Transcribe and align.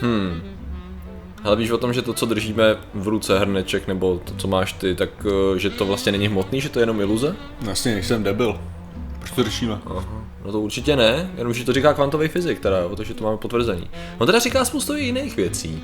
Hmm. 0.00 0.42
Ale 1.44 1.56
víš 1.56 1.70
o 1.70 1.78
tom, 1.78 1.92
že 1.92 2.02
to, 2.02 2.12
co 2.12 2.26
držíme 2.26 2.76
v 2.94 3.08
ruce, 3.08 3.38
hrneček, 3.38 3.86
nebo 3.86 4.20
to, 4.24 4.34
co 4.34 4.48
máš 4.48 4.72
ty, 4.72 4.94
tak 4.94 5.10
eh, 5.26 5.58
že 5.58 5.70
to 5.70 5.86
vlastně 5.86 6.12
není 6.12 6.28
hmotný, 6.28 6.60
že 6.60 6.68
to 6.68 6.78
je 6.78 6.82
jenom 6.82 7.00
iluze? 7.00 7.36
Jasně, 7.66 7.92
nejsem 7.92 8.22
debil. 8.22 8.60
Proč 9.18 9.30
to 9.30 9.44
řešíme? 9.44 9.78
Aha. 9.86 10.24
No 10.44 10.52
to 10.52 10.60
určitě 10.60 10.96
ne, 10.96 11.30
jenom 11.36 11.54
že 11.54 11.64
to 11.64 11.72
říká 11.72 11.94
kvantový 11.94 12.28
fyzik 12.28 12.60
teda, 12.60 12.78
jo, 12.78 12.96
takže 12.96 13.14
to 13.14 13.24
máme 13.24 13.36
potvrzení. 13.36 13.90
On 14.18 14.26
teda 14.26 14.38
říká 14.38 14.64
spoustu 14.64 14.96
i 14.96 15.04
jiných 15.04 15.36
věcí. 15.36 15.82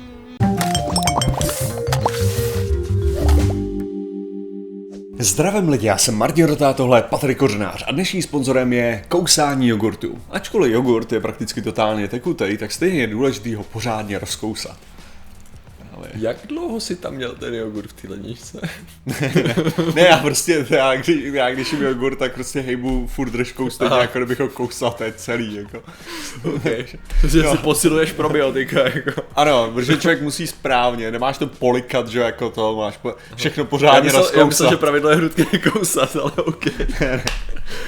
Zdravím 5.25 5.69
lidi, 5.69 5.87
já 5.87 5.97
jsem 5.97 6.15
Martin 6.15 6.45
Rotá, 6.45 6.73
tohle 6.73 6.99
je 6.99 7.03
Patrik 7.03 7.37
Kořenář 7.37 7.83
a 7.87 7.91
dnešním 7.91 8.23
sponzorem 8.23 8.73
je 8.73 9.05
kousání 9.07 9.67
jogurtu. 9.67 10.17
Ačkoliv 10.31 10.73
jogurt 10.73 11.11
je 11.11 11.19
prakticky 11.19 11.61
totálně 11.61 12.07
tekutý, 12.07 12.57
tak 12.57 12.71
stejně 12.71 12.99
je 12.99 13.07
důležitý 13.07 13.55
ho 13.55 13.63
pořádně 13.63 14.19
rozkousat. 14.19 14.77
Ale... 15.95 16.07
Jak 16.13 16.37
dlouho 16.47 16.79
si 16.79 16.95
tam 16.95 17.13
měl 17.13 17.31
ten 17.35 17.53
jogurt 17.53 17.89
v 17.89 17.93
té 17.93 18.07
ledničce? 18.09 18.61
ne, 19.95 20.01
já 20.09 20.17
prostě, 20.17 20.65
já, 20.69 20.95
když, 20.95 21.07
já 21.33 21.51
když 21.51 21.71
jim 21.71 21.81
jogurt, 21.81 22.15
tak 22.15 22.33
prostě 22.33 22.59
hejbu 22.61 23.07
furt 23.07 23.29
držkou 23.29 23.69
stejně, 23.69 23.91
Aha. 23.91 24.01
jako 24.01 24.19
kdybych 24.19 24.39
ho 24.39 24.47
kousal, 24.49 24.91
to 24.91 25.03
je 25.03 25.13
celý, 25.13 25.55
jako. 25.55 25.83
Okay. 26.55 26.85
že 27.27 27.43
si 27.43 27.57
posiluješ 27.57 28.11
probiotika, 28.11 28.79
jako. 28.83 29.21
Ano, 29.35 29.71
protože 29.73 29.97
člověk 29.97 30.21
musí 30.21 30.47
správně, 30.47 31.11
nemáš 31.11 31.37
to 31.37 31.47
polikat, 31.47 32.07
že 32.07 32.19
jako 32.19 32.49
to, 32.49 32.75
máš 32.75 32.97
po, 32.97 33.15
všechno 33.35 33.61
Já 33.63 33.67
pořádně 33.67 34.01
myslel, 34.03 34.21
rozkousat. 34.21 34.39
já 34.39 34.45
myslel, 34.45 34.69
že 34.69 34.77
pravidlo 34.77 35.09
je 35.09 35.15
hrudky 35.15 35.45
nekousat, 35.53 36.15
ale 36.15 36.31
OK. 36.31 36.65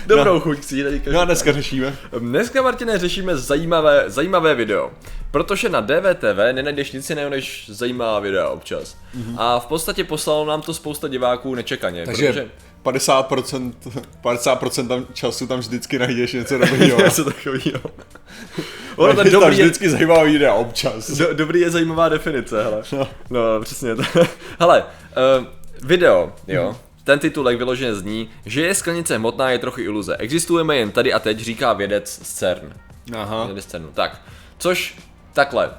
Dobrou 0.07 0.33
No. 0.33 0.39
chuť 0.39 0.63
si 0.63 0.83
tady 0.83 1.01
No 1.11 1.19
a 1.19 1.25
dneska 1.25 1.51
řešíme. 1.53 1.95
Dneska, 2.19 2.61
Martine, 2.61 2.97
řešíme 2.99 3.37
zajímavé, 3.37 4.03
zajímavé 4.07 4.55
video. 4.55 4.91
Protože 5.31 5.69
na 5.69 5.81
DVTV 5.81 6.37
nenajdeš 6.51 6.91
nic 6.91 7.09
jiného 7.09 7.29
než 7.29 7.69
zajímavá 7.69 8.19
videa 8.19 8.49
občas. 8.49 8.97
Mm-hmm. 9.17 9.35
A 9.37 9.59
v 9.59 9.65
podstatě 9.65 10.03
poslalo 10.03 10.45
nám 10.45 10.61
to 10.61 10.73
spousta 10.73 11.07
diváků 11.07 11.55
nečekaně. 11.55 12.05
Takže 12.05 12.27
protože... 12.27 12.49
50%, 12.83 13.73
50% 14.23 14.87
tam 14.87 15.05
času 15.13 15.47
tam 15.47 15.59
vždycky 15.59 15.99
najdeš 15.99 16.33
něco 16.33 16.57
dobrýho. 16.67 17.01
něco 17.01 17.23
takového. 17.25 17.81
ono 18.95 19.13
tam 19.13 19.31
dobrý 19.31 19.57
je, 19.57 19.63
vždycky 19.65 19.89
zajímavý 19.89 20.31
videa 20.31 20.53
občas. 20.53 21.11
do, 21.11 21.33
dobrý 21.33 21.59
je 21.59 21.71
zajímavá 21.71 22.09
definice, 22.09 22.63
hele. 22.63 22.83
No. 22.91 23.07
No, 23.29 23.61
přesně 23.61 23.95
to. 23.95 24.03
hele, 24.59 24.83
uh, 25.39 25.45
video, 25.83 26.33
jo. 26.47 26.75
Ten 27.03 27.19
titulek 27.19 27.57
vyloženě 27.57 27.95
zní, 27.95 28.29
že 28.45 28.61
je 28.61 28.75
sklenice 28.75 29.15
hmotná 29.17 29.51
je 29.51 29.59
trochu 29.59 29.81
iluze. 29.81 30.17
Existujeme 30.17 30.77
jen 30.77 30.91
tady 30.91 31.13
a 31.13 31.19
teď, 31.19 31.39
říká 31.39 31.73
vědec 31.73 32.19
z 32.23 32.33
CERN. 32.33 32.73
Aha. 33.15 33.45
Měli 33.45 33.61
scénu. 33.61 33.89
Tak, 33.93 34.21
což 34.57 34.95
takhle. 35.37 35.69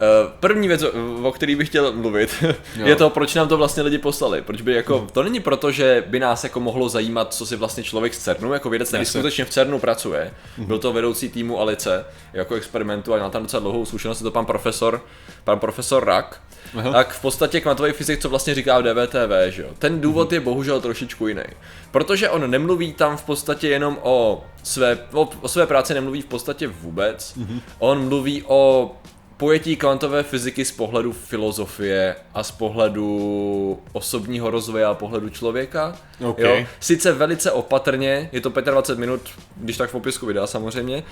Eh, 0.00 0.30
První 0.40 0.68
věc, 0.68 0.82
o- 1.22 1.32
který 1.32 1.56
bych 1.56 1.68
chtěl 1.68 1.92
mluvit, 1.92 2.44
je 2.84 2.96
to, 2.96 3.10
proč 3.10 3.34
nám 3.34 3.48
to 3.48 3.56
vlastně 3.56 3.82
lidi 3.82 3.98
poslali. 3.98 4.42
Proč 4.42 4.60
by 4.62 4.74
jako, 4.74 5.06
to 5.12 5.22
není 5.22 5.40
proto, 5.40 5.70
že 5.72 6.04
by 6.06 6.20
nás 6.20 6.44
jako 6.44 6.60
mohlo 6.60 6.88
zajímat, 6.88 7.34
co 7.34 7.46
si 7.46 7.56
vlastně 7.56 7.82
člověk 7.82 8.14
z 8.14 8.18
CERNu, 8.18 8.52
jako 8.52 8.70
vědec, 8.70 8.88
který 8.88 9.04
skutečně 9.18 9.44
v 9.44 9.50
CERNu 9.50 9.78
pracuje. 9.78 10.30
Byl 10.58 10.78
to 10.78 10.92
vedoucí 10.92 11.28
týmu 11.28 11.60
Alice, 11.60 12.04
jako 12.32 12.54
experimentu 12.54 13.14
a 13.14 13.16
měl 13.16 13.30
tam 13.30 13.42
docela 13.42 13.60
dlouhou 13.60 13.84
zkušenost, 13.84 14.20
je 14.20 14.24
to 14.24 14.30
pan 14.30 14.46
profesor, 14.46 15.04
pan 15.44 15.58
profesor 15.58 16.04
Rak. 16.04 16.40
Aha. 16.78 16.92
Tak 16.92 17.12
v 17.12 17.20
podstatě 17.20 17.60
kvantový 17.60 17.92
fyzik, 17.92 18.20
co 18.20 18.28
vlastně 18.28 18.54
říká 18.54 18.78
v 18.78 18.82
DVTV, 18.82 19.32
že 19.48 19.62
jo. 19.62 19.68
Ten 19.78 20.00
důvod 20.00 20.32
je 20.32 20.40
bohužel 20.40 20.80
trošičku 20.80 21.28
jiný. 21.28 21.42
Protože 21.90 22.30
on 22.30 22.50
nemluví 22.50 22.92
tam 22.92 23.16
v 23.16 23.22
podstatě 23.22 23.68
jenom 23.68 23.98
o 24.02 24.44
své, 24.62 24.98
o, 25.12 25.28
o 25.40 25.48
své 25.48 25.66
práci 25.66 25.94
nemluví 25.94 26.22
v 26.22 26.26
podstatě 26.26 26.66
vůbec. 26.66 27.34
On 27.78 28.08
mluví 28.08 28.42
o 28.46 28.92
pojetí 29.36 29.76
kvantové 29.76 30.22
fyziky 30.22 30.64
z 30.64 30.72
pohledu 30.72 31.12
filozofie 31.12 32.16
a 32.34 32.42
z 32.42 32.50
pohledu 32.50 33.78
osobního 33.92 34.50
rozvoje 34.50 34.84
a 34.84 34.94
pohledu 34.94 35.28
člověka. 35.28 35.96
OK. 36.24 36.38
Jo? 36.38 36.66
Sice 36.80 37.12
velice 37.12 37.52
opatrně, 37.52 38.28
je 38.32 38.40
to 38.40 38.50
25 38.50 38.98
minut, 38.98 39.20
když 39.56 39.76
tak 39.76 39.88
v 39.88 39.92
popisku 39.92 40.26
videa 40.26 40.46
samozřejmě. 40.46 41.02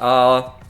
A 0.00 0.60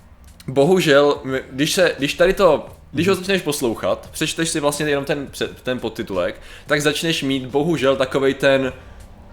bohužel, 0.47 1.21
když, 1.51 1.73
se, 1.73 1.95
když 1.99 2.15
tady 2.15 2.33
to, 2.33 2.69
když 2.93 3.09
ho 3.09 3.15
začneš 3.15 3.43
poslouchat, 3.43 4.09
přečteš 4.13 4.49
si 4.49 4.61
vlastně 4.61 4.87
jenom 4.87 5.05
ten, 5.05 5.29
ten 5.63 5.79
podtitulek, 5.79 6.41
tak 6.67 6.83
začneš 6.83 7.23
mít 7.23 7.47
bohužel 7.47 7.97
takovej 7.97 8.35
ten 8.35 8.73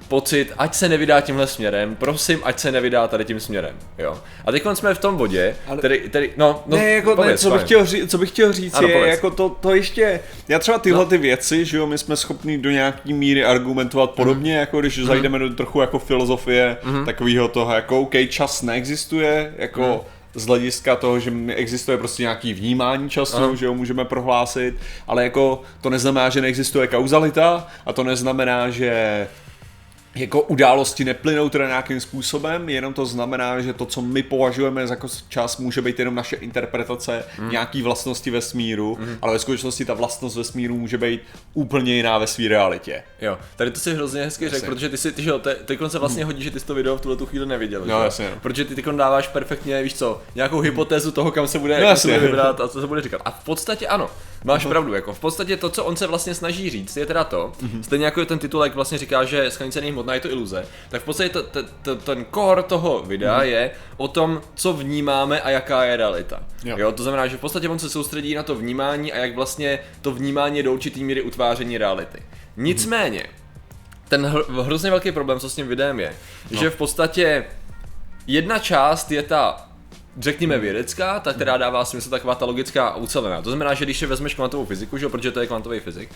pocit, 0.10 0.54
ať 0.58 0.76
se 0.76 0.90
nevydá 0.90 1.22
tímhle 1.22 1.48
směrem, 1.48 1.96
prosím, 1.96 2.40
ať 2.44 2.60
se 2.60 2.72
nevydá 2.72 3.08
tady 3.08 3.26
tím 3.26 3.40
směrem, 3.40 3.76
jo. 3.98 4.20
A 4.46 4.52
teď 4.52 4.64
jsme 4.74 4.94
v 4.94 5.00
tom 5.00 5.16
bodě, 5.18 5.56
Ale- 5.68 5.78
který, 5.78 6.00
který, 6.00 6.30
no, 6.38 6.64
no, 6.68 6.78
ne, 6.78 6.90
jako, 6.92 7.10
ne, 7.10 7.16
pověz, 7.16 7.42
co, 7.42 7.52
bych 7.52 7.62
chtěl 7.62 7.86
říct, 7.86 8.12
co 8.12 8.18
bych 8.18 8.30
chtěl 8.30 8.54
říct 8.54 8.74
Ano, 8.74 8.88
je, 8.88 8.94
povedz. 8.94 9.10
jako 9.12 9.30
to, 9.32 9.50
to 9.50 9.76
ještě, 9.76 10.20
já 10.48 10.60
třeba 10.60 10.78
tyhle 10.80 11.00
No. 11.00 11.06
ty 11.10 11.18
věci, 11.18 11.66
že 11.66 11.78
jo, 11.78 11.88
my 11.88 11.98
jsme 11.98 12.16
schopni 12.16 12.58
do 12.58 12.70
nějaký 12.72 13.14
míry 13.14 13.46
argumentovat 13.46 14.12
podobně, 14.12 14.52
Mhm. 14.52 14.60
jako 14.60 14.80
když 14.82 15.00
zajdeme 15.06 15.40
do 15.40 15.50
trochu 15.50 15.82
jako 15.82 16.00
filozofie, 16.00 16.78
takového 17.06 17.48
toho, 17.48 17.74
jako 17.74 18.02
OK, 18.02 18.14
čas 18.30 18.62
neexistuje, 18.62 19.54
jako 19.58 19.82
Mhm. 19.82 20.00
z 20.34 20.46
hlediska 20.46 20.96
toho, 20.96 21.20
že 21.20 21.32
existuje 21.56 21.98
prostě 21.98 22.24
nějaký 22.24 22.54
vnímání 22.54 23.10
času, 23.10 23.38
Ano. 23.38 23.56
že 23.56 23.66
jo, 23.66 23.74
můžeme 23.74 24.06
prohlásit, 24.06 24.76
ale 25.08 25.24
jako 25.24 25.62
to 25.82 25.90
neznamená, 25.90 26.30
že 26.30 26.42
neexistuje 26.42 26.88
kauzalita 26.88 27.68
a 27.86 27.94
to 27.94 28.04
neznamená, 28.04 28.70
že 28.70 29.28
jako 30.16 30.42
události 30.42 31.06
neplynou 31.06 31.50
teda 31.50 31.68
nějakým 31.68 32.00
způsobem, 32.00 32.70
jenom 32.70 32.94
to 32.94 33.06
znamená, 33.06 33.62
že 33.62 33.74
to, 33.74 33.86
co 33.86 34.02
my 34.02 34.24
považujeme 34.24 34.88
za 34.88 34.94
jako 34.94 35.08
čas, 35.30 35.58
může 35.58 35.82
být 35.82 36.00
jenom 36.00 36.16
naše 36.16 36.36
interpretace 36.36 37.24
mm. 37.40 37.50
nějaký 37.52 37.82
vlastnosti 37.82 38.32
vesmíru, 38.32 38.98
mm. 39.02 39.18
ale 39.22 39.34
ve 39.34 39.40
skutečnosti 39.40 39.86
ta 39.86 39.94
vlastnost 39.94 40.36
vesmíru 40.38 40.78
může 40.78 40.98
být 40.98 41.22
úplně 41.54 41.96
jiná 41.96 42.18
ve 42.18 42.28
své 42.28 42.48
realitě. 42.48 43.04
Jo, 43.22 43.38
tady 43.56 43.72
to 43.72 43.80
si 43.80 43.94
hrozně 43.94 44.24
hezky 44.24 44.50
řekl, 44.50 44.66
protože 44.66 44.90
ty 44.90 44.98
si, 44.98 45.12
ty, 45.12 45.24
že 45.24 45.30
jo, 45.30 45.40
te, 45.40 45.56
teď 45.56 45.80
se 45.88 46.00
vlastně 46.00 46.26
hodí, 46.26 46.44
že 46.44 46.52
ty 46.52 46.60
jsi 46.60 46.66
to 46.66 46.76
video 46.76 46.98
v 46.98 47.02
tuhle 47.02 47.18
tu 47.18 47.26
chvíli 47.26 47.46
neviděl. 47.46 47.80
No, 47.80 47.86
že 47.86 47.92
jo? 47.92 48.00
jasně. 48.00 48.30
Protože 48.42 48.66
ty 48.66 48.76
teď 48.76 48.86
dáváš 48.86 49.28
perfektně, 49.28 49.84
víš 49.84 49.94
co, 49.94 50.22
nějakou 50.36 50.60
hypotézu 50.60 51.12
toho, 51.12 51.32
kam 51.32 51.48
se 51.48 51.60
bude, 51.60 51.80
No, 51.80 51.88
kam 51.88 51.98
se 51.98 52.12
jasně. 52.12 52.14
bude 52.14 52.28
vybrat 52.28 52.62
a 52.62 52.68
co 52.68 52.82
se 52.82 52.88
bude 52.88 53.02
říkat. 53.02 53.22
A 53.26 53.32
v 53.32 53.44
podstatě 53.44 53.88
ano, 53.88 54.10
máš 54.44 54.66
pravdu, 54.66 54.94
jako 54.94 55.14
v 55.14 55.20
podstatě 55.20 55.58
to, 55.58 55.70
co 55.70 55.86
on 55.86 55.96
se 55.96 56.08
vlastně 56.08 56.36
snaží 56.36 56.70
říct, 56.70 56.98
je 56.98 57.06
teda 57.06 57.24
to, 57.24 57.52
Mhm. 57.62 57.84
stejně 57.84 58.06
jako 58.06 58.26
ten 58.26 58.40
titulek 58.40 58.76
vlastně 58.76 58.98
říká, 58.98 59.24
že 59.24 59.52
sklenice 59.52 59.82
není 59.82 59.92
hmotná, 60.10 60.14
je 60.14 60.20
to 60.20 60.30
iluze, 60.30 60.66
tak 60.90 61.02
v 61.02 61.06
podstatě 61.06 61.30
to, 61.30 61.44
to, 61.44 61.64
to, 61.82 61.96
ten 61.96 62.26
core 62.34 62.64
toho 62.64 63.04
videa 63.04 63.38
Mhm. 63.38 63.48
je 63.48 63.72
o 63.98 64.08
tom, 64.08 64.42
co 64.56 64.74
vnímáme 64.74 65.42
a 65.42 65.50
jaká 65.50 65.84
je 65.84 65.98
realita. 65.98 66.40
Jo. 66.64 66.76
Jo, 66.78 66.92
to 66.92 67.04
znamená, 67.04 67.28
že 67.28 67.38
v 67.38 67.40
podstatě 67.40 67.70
on 67.70 67.80
se 67.80 67.90
soustředí 67.90 68.36
na 68.36 68.44
to 68.44 68.56
vnímání 68.56 69.14
a 69.14 69.18
jak 69.18 69.36
vlastně 69.36 69.80
to 70.02 70.12
vnímání 70.12 70.58
je 70.58 70.64
do 70.64 70.74
určitý 70.74 71.04
míry 71.04 71.22
utváření 71.22 71.78
reality. 71.78 72.20
Nicméně, 72.58 73.24
ten 74.10 74.26
hr- 74.26 74.62
hrozně 74.64 74.90
velký 74.90 75.12
problém, 75.12 75.40
co 75.40 75.50
s 75.50 75.56
tím 75.56 75.68
videem 75.68 76.00
je, 76.00 76.14
no. 76.52 76.60
že 76.60 76.70
v 76.70 76.76
podstatě 76.76 77.46
jedna 78.28 78.60
část 78.60 79.12
je 79.12 79.24
ta 79.24 79.66
řekněme 80.20 80.60
vědecká, 80.60 81.20
ta, 81.20 81.34
která 81.34 81.58
dává 81.58 81.86
smysl 81.86 82.10
taková 82.10 82.36
ta 82.36 82.46
logická 82.46 82.88
a 82.88 82.96
ucelená. 82.96 83.42
To 83.42 83.50
znamená, 83.50 83.74
že 83.74 83.86
když 83.86 83.98
si 84.00 84.06
vezmeš 84.06 84.36
kvantovou 84.36 84.66
fyziku, 84.66 84.98
že, 84.98 85.06
jo, 85.06 85.10
protože 85.10 85.32
to 85.32 85.40
je 85.40 85.48
kvantový 85.48 85.80
fyzik, 85.80 86.10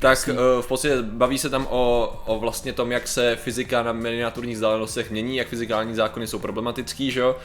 tak 0.00 0.28
uh, 0.28 0.62
v 0.62 0.66
podstatě 0.66 1.02
baví 1.02 1.38
se 1.38 1.50
tam 1.50 1.66
o, 1.70 2.12
o 2.26 2.38
vlastně 2.38 2.72
tom, 2.72 2.92
jak 2.92 3.08
se 3.08 3.36
fyzika 3.36 3.82
na 3.82 3.92
miniaturních 3.92 4.54
vzdálenostech 4.54 5.10
mění, 5.10 5.36
jak 5.36 5.48
fyzikální 5.48 5.94
zákony 5.94 6.26
jsou 6.26 6.38
problematický, 6.38 7.10
že 7.10 7.20
jo? 7.20 7.36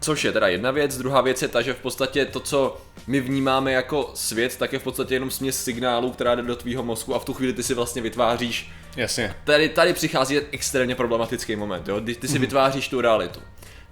Což 0.00 0.24
je 0.24 0.32
teda 0.32 0.48
jedna 0.48 0.70
věc. 0.70 0.98
Druhá 0.98 1.20
věc 1.20 1.42
je 1.42 1.48
ta, 1.48 1.62
že 1.62 1.74
v 1.74 1.80
podstatě 1.80 2.24
to, 2.24 2.40
co 2.40 2.80
my 3.06 3.20
vnímáme 3.20 3.72
jako 3.72 4.10
svět, 4.14 4.56
tak 4.56 4.72
je 4.72 4.78
v 4.78 4.82
podstatě 4.82 5.14
jenom 5.14 5.30
směs 5.30 5.64
signálů, 5.64 6.10
která 6.10 6.34
jde 6.34 6.42
do 6.42 6.56
tvýho 6.56 6.82
mozku 6.82 7.14
a 7.14 7.18
v 7.18 7.24
tu 7.24 7.34
chvíli 7.34 7.52
ty 7.52 7.62
si 7.62 7.74
vlastně 7.74 8.02
vytváříš 8.02 8.70
Jasně. 8.96 9.34
tady, 9.44 9.68
tady 9.68 9.92
přichází 9.92 10.40
extrémně 10.52 10.94
problematický 10.94 11.56
moment, 11.56 11.88
jo? 11.88 12.00
kdy 12.00 12.14
ty 12.14 12.28
si 12.28 12.38
vytváříš 12.38 12.88
tu 12.88 13.00
realitu. 13.00 13.40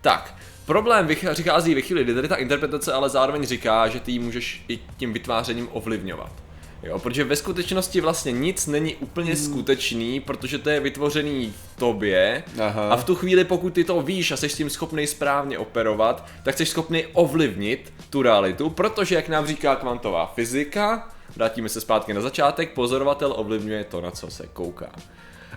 Tak, 0.00 0.34
problém 0.66 1.08
přichází 1.32 1.74
ve 1.74 1.80
chvíli, 1.80 2.04
kdy 2.04 2.14
tady 2.14 2.28
ta 2.28 2.36
interpretace 2.36 2.92
ale 2.92 3.08
zároveň 3.08 3.46
říká, 3.46 3.88
že 3.88 4.00
ty 4.00 4.12
ji 4.12 4.18
můžeš 4.18 4.64
i 4.68 4.78
tím 4.96 5.12
vytvářením 5.12 5.68
ovlivňovat. 5.72 6.32
Jo, 6.82 6.98
protože 6.98 7.24
ve 7.24 7.36
skutečnosti 7.36 8.00
vlastně 8.00 8.32
nic 8.32 8.66
není 8.66 8.96
úplně 8.96 9.36
skutečný, 9.36 10.20
protože 10.20 10.58
to 10.58 10.70
je 10.70 10.80
vytvořený 10.80 11.54
v 11.72 11.78
tobě 11.78 12.44
Aha. 12.60 12.88
a 12.88 12.96
v 12.96 13.04
tu 13.04 13.14
chvíli, 13.14 13.44
pokud 13.44 13.72
ty 13.72 13.84
to 13.84 14.02
víš 14.02 14.32
a 14.32 14.36
jsi 14.36 14.48
s 14.48 14.56
tím 14.56 14.70
schopný 14.70 15.06
správně 15.06 15.58
operovat, 15.58 16.26
tak 16.42 16.56
jsi 16.56 16.66
schopný 16.66 17.06
ovlivnit 17.12 17.92
tu 18.10 18.22
realitu, 18.22 18.70
protože 18.70 19.14
jak 19.14 19.28
nám 19.28 19.46
říká 19.46 19.76
kvantová 19.76 20.26
fyzika, 20.26 21.08
vrátíme 21.36 21.68
se 21.68 21.80
zpátky 21.80 22.14
na 22.14 22.20
začátek, 22.20 22.72
pozorovatel 22.72 23.34
ovlivňuje 23.36 23.84
to, 23.84 24.00
na 24.00 24.10
co 24.10 24.30
se 24.30 24.46
kouká. 24.52 24.90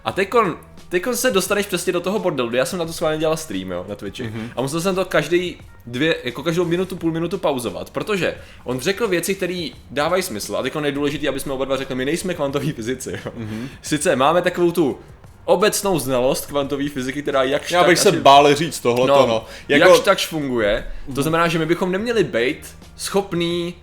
A 0.06 0.12
teďkon, 0.12 0.58
teďkon 0.90 1.16
se 1.16 1.32
dostaneš 1.32 1.66
přesně 1.66 1.94
do 1.94 2.00
toho 2.02 2.20
bordelu, 2.20 2.56
já 2.56 2.66
jsem 2.66 2.80
na 2.80 2.86
to 2.86 2.94
schválně 2.94 3.20
dělal 3.20 3.38
stream, 3.38 3.72
jo, 3.72 3.86
na 3.90 3.96
Twitchi. 3.96 4.24
Mm-hmm. 4.24 4.50
A 4.56 4.62
musel 4.62 4.82
jsem 4.82 4.96
to 4.96 5.06
každý 5.06 5.58
dvě, 5.86 6.16
jako 6.24 6.44
každou 6.44 6.66
minutu, 6.66 6.96
půl 6.96 7.12
minutu 7.12 7.38
pauzovat, 7.38 7.90
protože 7.90 8.38
on 8.64 8.80
řekl 8.80 9.08
věci, 9.08 9.36
které 9.36 9.70
dávají 9.92 10.24
smysl. 10.24 10.58
A 10.58 10.62
teď 10.64 10.76
nejdůležitý, 10.76 11.28
aby 11.30 11.40
jsme 11.40 11.54
oba 11.54 11.66
dva 11.66 11.78
řekli, 11.78 11.96
my 11.96 12.06
nejsme 12.06 12.34
kvantoví 12.34 12.72
fyzici, 12.72 13.12
jo. 13.12 13.32
Mm-hmm. 13.40 13.68
Sice 13.82 14.16
máme 14.16 14.42
takovou 14.42 14.72
tu 14.72 15.00
obecnou 15.46 16.00
znalost 16.00 16.46
kvantové 16.46 16.90
fyziky, 16.90 17.22
která 17.22 17.44
jakž 17.44 17.72
Já 17.72 17.80
tak 17.80 17.90
bych 17.90 18.00
se 18.00 18.10
asi- 18.10 18.20
bál 18.20 18.56
říct 18.56 18.80
tohle, 18.80 19.08
no, 19.08 19.26
no. 19.28 19.46
jako... 19.68 19.90
jakž 19.90 20.00
takž 20.00 20.28
funguje. 20.28 20.88
To 21.16 21.22
znamená, 21.22 21.48
že 21.48 21.60
my 21.60 21.66
bychom 21.66 21.92
neměli 21.92 22.24
být 22.24 22.76
schopný 22.96 23.76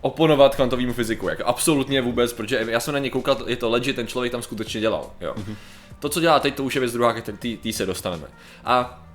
oponovat 0.00 0.54
kvantovému 0.54 0.92
fyziku, 0.92 1.28
jako 1.28 1.44
absolutně 1.44 2.00
vůbec, 2.00 2.32
protože 2.32 2.66
já 2.68 2.80
jsem 2.80 2.94
na 2.94 2.98
ně 2.98 3.10
koukal, 3.10 3.36
je 3.46 3.56
to 3.56 3.70
legit, 3.70 3.96
ten 3.96 4.06
člověk 4.06 4.32
tam 4.32 4.42
skutečně 4.42 4.80
dělal, 4.80 5.10
jo. 5.20 5.34
Mm-hmm. 5.36 5.54
To, 5.98 6.08
co 6.08 6.20
dělá 6.20 6.40
teď, 6.40 6.54
to 6.54 6.64
už 6.64 6.74
je 6.74 6.80
věc 6.80 6.92
druhá, 6.92 7.14
tý 7.38 7.72
se 7.72 7.86
dostaneme. 7.86 8.26
A 8.64 9.06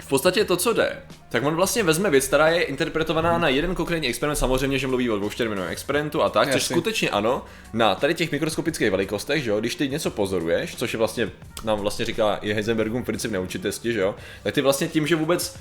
v 0.00 0.08
podstatě 0.08 0.44
to, 0.44 0.56
co 0.56 0.72
jde, 0.72 1.02
tak 1.28 1.44
on 1.44 1.54
vlastně 1.54 1.82
vezme 1.82 2.10
věc, 2.10 2.26
která 2.26 2.48
je 2.48 2.62
interpretovaná 2.62 3.38
na 3.38 3.48
jeden 3.48 3.74
konkrétní 3.74 4.08
experiment, 4.08 4.38
samozřejmě, 4.38 4.78
že 4.78 4.86
mluví 4.86 5.10
o 5.10 5.16
dvoučterminovém 5.16 5.70
experimentu 5.72 6.22
a 6.22 6.28
tak, 6.28 6.48
Jasný. 6.48 6.60
což 6.60 6.68
skutečně 6.68 7.10
ano, 7.10 7.44
na 7.72 7.94
tady 7.94 8.14
těch 8.14 8.32
mikroskopických 8.32 8.90
velikostech, 8.90 9.42
že 9.42 9.50
jo, 9.50 9.60
když 9.60 9.74
ty 9.74 9.88
něco 9.88 10.10
pozoruješ, 10.10 10.76
což 10.76 10.92
je 10.92 10.98
vlastně, 10.98 11.30
nám 11.64 11.78
vlastně 11.78 12.04
říká 12.04 12.36
i 12.36 12.52
Heisenbergům 12.52 13.04
princip 13.04 13.30
neurčitosti, 13.30 13.92
že 13.92 14.00
jo, 14.00 14.14
tak 14.42 14.54
ty 14.54 14.60
vlastně 14.60 14.88
tím, 14.88 15.06
že 15.06 15.16
vůbec 15.16 15.58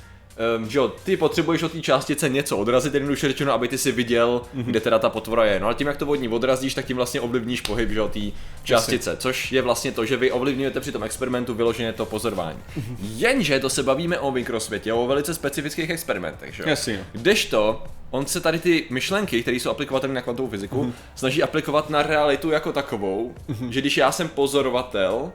um, 0.58 0.70
že 0.70 0.78
jo, 0.78 0.88
ty 1.04 1.18
potřebuješ 1.18 1.64
od 1.64 1.72
té 1.72 1.82
částice 1.82 2.30
něco 2.30 2.58
odrazit, 2.58 2.94
jednoduše 2.94 3.28
řečeno, 3.28 3.54
aby 3.54 3.68
ty 3.68 3.78
si 3.78 3.92
viděl, 3.92 4.42
mm-hmm. 4.56 4.64
kde 4.64 4.80
teda 4.80 5.00
ta 5.00 5.10
potvora 5.10 5.46
je. 5.46 5.60
No 5.60 5.68
a 5.68 5.74
tím, 5.74 5.88
jak 5.88 5.98
to 5.98 6.08
od 6.08 6.16
ní 6.16 6.28
odrazíš, 6.28 6.74
tak 6.74 6.86
tím 6.86 6.98
vlastně 6.98 7.22
ovlivníš 7.22 7.62
pohyb, 7.62 7.90
že 7.90 8.00
jo, 8.00 8.08
té 8.08 8.20
částice, 8.64 9.10
Jasně. 9.10 9.22
což 9.22 9.52
je 9.52 9.62
vlastně 9.62 9.92
to, 9.92 10.06
že 10.06 10.18
vy 10.18 10.32
ovlivňujete 10.32 10.80
při 10.80 10.92
tom 10.92 11.04
experimentu 11.04 11.54
vyloženě 11.54 11.94
to 11.94 12.06
pozorování. 12.06 12.60
Mm-hmm. 12.78 12.96
Jenže 13.02 13.60
to 13.60 13.70
se 13.70 13.84
bavíme 13.84 14.20
o 14.20 14.32
mikrosvětě, 14.32 14.94
o 14.94 15.08
velice 15.08 15.34
specifických 15.34 15.90
experimentech, 15.90 16.56
že 16.56 16.64
jo. 16.64 16.70
Jasně. 16.70 17.06
Kdežto, 17.12 17.84
on 18.12 18.26
se 18.26 18.40
tady 18.40 18.60
ty 18.60 18.86
myšlenky, 18.90 19.42
které 19.42 19.58
jsou 19.58 19.70
aplikovatelné 19.70 20.16
na 20.16 20.22
kvantovou 20.22 20.50
fyziku, 20.50 20.84
mm-hmm. 20.84 20.94
snaží 21.16 21.44
aplikovat 21.44 21.90
na 21.90 22.04
realitu 22.04 22.52
jako 22.52 22.72
takovou, 22.72 23.36
mm-hmm. 23.50 23.70
že 23.70 23.82
když 23.82 23.98
já 23.98 24.12
jsem 24.12 24.30
pozorovatel 24.30 25.32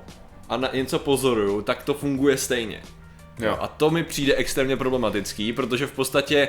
a 0.49 0.57
na 0.57 0.71
něco 0.73 0.99
pozoruju, 0.99 1.63
tak 1.63 1.83
to 1.83 1.95
funguje 1.95 2.37
stejně. 2.37 2.83
Jo. 3.39 3.57
A 3.61 3.69
to 3.69 3.91
mi 3.91 4.05
přijde 4.05 4.35
extrémně 4.35 4.77
problematický, 4.77 5.53
protože 5.53 5.87
v 5.87 5.93
podstatě 5.93 6.49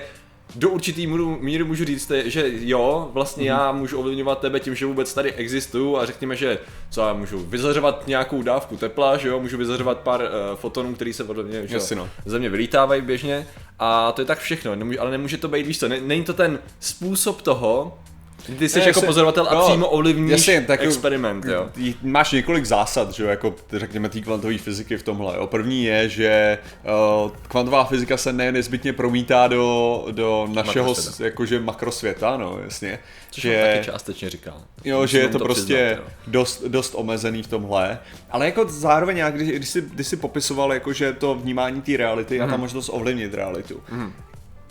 do 0.55 0.69
určitý 0.69 1.07
míry 1.39 1.63
můžu 1.63 1.85
říct, 1.85 2.11
že 2.25 2.51
jo, 2.53 3.09
vlastně 3.13 3.43
mm-hmm. 3.43 3.47
já 3.47 3.71
můžu 3.71 3.99
ovlivňovat 3.99 4.39
tebe 4.39 4.59
tím, 4.59 4.75
že 4.75 4.85
vůbec 4.85 5.13
tady 5.13 5.33
existuju 5.33 5.97
a 5.97 6.05
řekněme, 6.05 6.35
že 6.35 6.59
co 6.89 7.01
já 7.01 7.13
můžu 7.13 7.39
vyzařovat 7.39 8.07
nějakou 8.07 8.41
dávku 8.43 8.77
tepla, 8.77 9.17
že 9.17 9.27
jo, 9.27 9.39
můžu 9.39 9.57
vyzařovat 9.57 9.97
pár 9.97 10.21
uh, 10.21 10.27
fotonů, 10.55 10.95
které 10.95 11.13
se 11.13 11.23
ode 11.23 11.43
mě, 11.43 11.67
že 11.67 11.95
no. 11.95 12.09
země 12.25 12.49
vylítávají 12.49 13.01
běžně 13.01 13.47
a 13.79 14.11
to 14.11 14.21
je 14.21 14.25
tak 14.25 14.39
všechno, 14.39 14.75
nemůže, 14.75 14.99
ale 14.99 15.11
nemůže 15.11 15.37
to 15.37 15.47
být, 15.47 15.67
víš 15.67 15.79
co, 15.79 15.87
není 15.87 16.23
to 16.23 16.33
ten 16.33 16.59
způsob 16.79 17.41
toho, 17.41 17.99
ty 18.59 18.69
jsi 18.69 18.79
ne, 18.79 18.85
jako 18.85 19.01
pozorovatel 19.01 19.47
a 19.49 19.53
no, 19.53 19.67
přímo 19.67 19.89
ovlivníš 19.89 20.31
jasně, 20.31 20.61
tak 20.61 20.83
experiment, 20.83 21.45
jo. 21.45 21.69
Máš 22.01 22.31
několik 22.31 22.65
zásad, 22.65 23.13
že 23.13 23.23
jo, 23.23 23.29
jako 23.29 23.55
řekněme 23.71 24.09
té 24.09 24.19
kvantové 24.19 24.57
fyziky 24.57 24.97
v 24.97 25.03
tomhle. 25.03 25.35
Jo. 25.35 25.47
První 25.47 25.83
je, 25.83 26.09
že 26.09 26.57
uh, 27.23 27.31
kvantová 27.47 27.85
fyzika 27.85 28.17
se 28.17 28.33
ne 28.33 28.51
nezbytně 28.51 28.93
promítá 28.93 29.47
do, 29.47 30.05
do 30.11 30.47
našeho 30.53 30.87
makrosvěta. 30.87 31.25
jakože 31.25 31.59
makrosvěta, 31.59 32.37
no 32.37 32.59
jasně. 32.63 32.99
Což 33.31 33.43
že, 33.43 33.71
taky 33.73 33.85
částečně 33.85 34.29
říkal. 34.29 34.61
Jo, 34.85 35.01
Musím 35.01 35.11
že 35.11 35.19
je 35.19 35.27
to, 35.27 35.39
to 35.39 35.45
prostě 35.45 35.97
přiznat, 35.97 36.13
dost, 36.27 36.63
dost 36.67 36.93
omezený 36.95 37.43
v 37.43 37.47
tomhle. 37.47 37.99
Ale 38.29 38.45
jako 38.45 38.65
zároveň, 38.67 39.23
když, 39.29 39.49
když, 39.49 39.69
jsi, 39.69 39.81
když 39.81 40.07
jsi 40.07 40.17
popisoval 40.17 40.73
jakože 40.73 41.13
to 41.13 41.35
vnímání 41.35 41.81
té 41.81 41.97
reality 41.97 42.37
mm. 42.37 42.43
a 42.43 42.45
ta 42.45 42.51
mhm. 42.51 42.61
možnost 42.61 42.89
ovlivnit 42.93 43.33
realitu. 43.33 43.81
Mm 43.91 44.13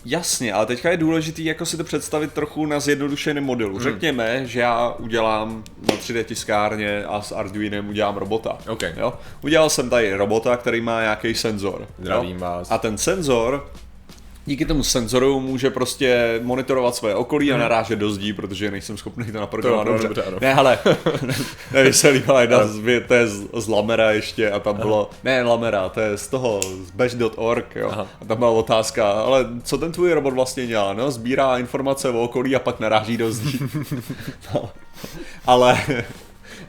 Jasně, 0.08 0.52
ale 0.52 0.66
teďka 0.66 0.90
je 0.90 0.96
důležité 0.96 1.42
jako 1.42 1.66
si 1.66 1.76
to 1.76 1.84
představit 1.84 2.32
trochu 2.32 2.66
na 2.66 2.80
zjednodušeném 2.80 3.44
modelu. 3.44 3.74
Hmm. 3.74 3.82
Řekněme, 3.82 4.46
že 4.46 4.60
já 4.60 4.90
udělám 4.98 5.64
na 5.88 5.94
3D 5.94 6.24
tiskárně 6.24 7.04
a 7.04 7.22
s 7.22 7.32
Arduinem 7.32 7.88
udělám 7.88 8.16
robota. 8.16 8.58
Okay. 8.68 8.92
Jo? 8.96 9.12
Udělal 9.42 9.70
jsem 9.70 9.90
tady 9.90 10.14
robota, 10.14 10.56
který 10.56 10.80
má 10.80 11.00
nějaký 11.00 11.34
senzor. 11.34 11.86
Zdravím 11.98 12.36
jo? 12.36 12.40
vás. 12.40 12.70
A 12.70 12.78
ten 12.78 12.98
senzor 12.98 13.70
díky 14.46 14.64
tomu 14.64 14.82
senzoru 14.82 15.40
může 15.40 15.70
prostě 15.70 16.40
monitorovat 16.42 16.94
své 16.94 17.14
okolí 17.14 17.52
a 17.52 17.54
mhm. 17.54 17.60
narážet 17.62 17.98
do 17.98 18.10
zdí, 18.10 18.32
protože 18.32 18.70
nejsem 18.70 18.96
schopný 18.96 19.32
to 19.32 19.40
naprogramovat 19.40 19.86
dobře. 19.86 20.08
dobře 20.08 20.24
ne, 20.40 20.54
ale 20.58 20.78
nevyselý, 21.72 22.22
ale 22.26 22.42
jedna 22.42 22.66
z, 22.66 22.80
to 23.08 23.14
je 23.14 23.26
z, 23.26 23.48
z 23.54 23.68
Lamera 23.68 24.10
ještě 24.10 24.50
a 24.50 24.60
tam 24.60 24.74
Aha. 24.74 24.84
bylo, 24.84 25.10
ne 25.24 25.42
Lamera, 25.42 25.88
to 25.88 26.00
je 26.00 26.18
z 26.18 26.28
toho, 26.28 26.60
z 26.62 26.90
bash.org, 26.90 27.76
jo. 27.76 27.88
Aha. 27.92 28.06
A 28.20 28.24
tam 28.24 28.38
byla 28.38 28.50
otázka, 28.50 29.10
ale 29.10 29.46
co 29.62 29.78
ten 29.78 29.92
tvůj 29.92 30.12
robot 30.12 30.34
vlastně 30.34 30.66
dělá, 30.66 30.92
no, 30.92 31.10
sbírá 31.10 31.58
informace 31.58 32.10
o 32.10 32.20
okolí 32.20 32.56
a 32.56 32.58
pak 32.58 32.80
naráží 32.80 33.16
do 33.16 33.32
zdí. 33.32 33.58
no. 34.54 34.70
Ale 35.46 35.78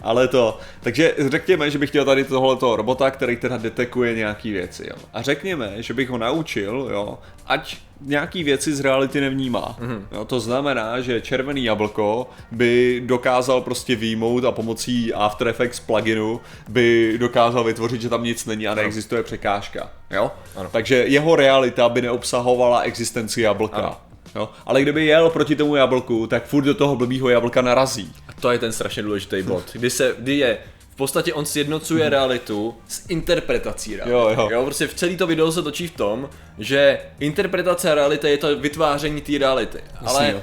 ale 0.01 0.27
to, 0.27 0.59
takže 0.81 1.13
řekněme, 1.17 1.71
že 1.71 1.79
bych 1.79 1.89
chtěl 1.89 2.05
tady 2.05 2.23
tohoto 2.23 2.75
robota, 2.75 3.11
který 3.11 3.37
teda 3.37 3.57
detekuje 3.57 4.15
nějaký 4.15 4.51
věci, 4.51 4.83
jo. 4.87 4.95
A 5.13 5.21
řekněme, 5.21 5.73
že 5.77 5.93
bych 5.93 6.09
ho 6.09 6.17
naučil, 6.17 6.89
jo, 6.91 7.19
ať 7.47 7.77
nějaký 8.01 8.43
věci 8.43 8.75
z 8.75 8.79
reality 8.79 9.21
nevnímá. 9.21 9.77
Mm-hmm. 9.79 10.01
Jo, 10.11 10.25
to 10.25 10.39
znamená, 10.39 11.01
že 11.01 11.21
červený 11.21 11.63
jablko 11.63 12.29
by 12.51 13.01
dokázal 13.05 13.61
prostě 13.61 13.95
výjmout 13.95 14.45
a 14.45 14.51
pomocí 14.51 15.13
After 15.13 15.47
Effects 15.47 15.79
pluginu 15.79 16.41
by 16.67 17.15
dokázal 17.17 17.63
vytvořit, 17.63 18.01
že 18.01 18.09
tam 18.09 18.23
nic 18.23 18.45
není 18.45 18.67
a 18.67 18.75
neexistuje 18.75 19.23
překážka. 19.23 19.89
Jo? 20.11 20.31
Ano. 20.55 20.69
Takže 20.71 20.95
jeho 21.07 21.35
realita 21.35 21.89
by 21.89 22.01
neobsahovala 22.01 22.81
existenci 22.81 23.41
jablka. 23.41 23.77
Ano. 23.77 23.97
Jo? 24.35 24.49
Ale 24.65 24.81
kdyby 24.81 25.05
jel 25.05 25.29
proti 25.29 25.55
tomu 25.55 25.75
jablku, 25.75 26.27
tak 26.27 26.45
furt 26.45 26.63
do 26.63 26.73
toho 26.73 26.95
blbýho 26.95 27.29
jablka 27.29 27.61
narazí. 27.61 28.13
A 28.27 28.33
to 28.41 28.51
je 28.51 28.59
ten 28.59 28.71
strašně 28.71 29.03
důležitý 29.03 29.41
bod. 29.41 29.63
Kdy, 29.73 29.89
se, 29.89 30.15
kdy 30.19 30.37
je 30.37 30.57
v 30.89 30.95
podstatě 30.95 31.33
on 31.33 31.45
sjednocuje 31.45 32.03
hmm. 32.03 32.11
realitu 32.11 32.75
s 32.87 33.09
interpretací 33.09 33.95
reality. 33.95 34.13
Jo, 34.13 34.29
jo. 34.37 34.49
jo, 34.51 34.65
prostě 34.65 34.87
v 34.87 34.93
celý 34.93 35.17
to 35.17 35.27
video 35.27 35.51
se 35.51 35.63
točí 35.63 35.87
v 35.87 35.95
tom, 35.95 36.29
že 36.57 36.99
interpretace 37.19 37.95
reality 37.95 38.29
je 38.29 38.37
to 38.37 38.59
vytváření 38.59 39.21
té 39.21 39.37
reality. 39.37 39.77
Jasný, 40.01 40.07
Ale 40.07 40.31
jo 40.31 40.41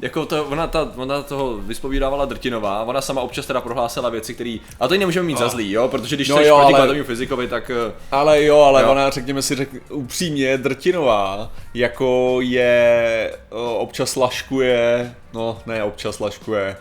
jako 0.00 0.26
to, 0.26 0.44
ona, 0.44 0.66
ta, 0.66 0.92
ona 0.96 1.22
toho 1.22 1.56
vyspovídávala 1.56 2.24
Drtinová, 2.24 2.82
ona 2.82 3.00
sama 3.00 3.20
občas 3.20 3.46
teda 3.46 3.60
prohlásila 3.60 4.08
věci, 4.08 4.34
které. 4.34 4.56
A 4.80 4.88
to 4.88 4.96
nemůžeme 4.96 5.26
mít 5.26 5.36
a. 5.36 5.40
za 5.40 5.48
zlý, 5.48 5.72
jo, 5.72 5.88
protože 5.88 6.16
když 6.16 6.28
no 6.28 6.36
jsi 6.36 6.42
proti 6.42 6.74
ale... 6.74 7.04
fyzikovi, 7.04 7.48
tak. 7.48 7.70
Eh, 7.70 7.92
ale 8.10 8.44
jo, 8.44 8.60
ale 8.60 8.82
jo. 8.82 8.90
ona, 8.90 9.10
řekněme 9.10 9.42
si 9.42 9.54
řek, 9.54 9.68
upřímně, 9.90 10.58
Drtinová, 10.58 11.50
jako 11.74 12.38
je, 12.40 13.32
občas 13.78 14.16
laškuje, 14.16 15.14
no 15.34 15.58
ne, 15.66 15.82
občas 15.82 16.20
laškuje, 16.20 16.76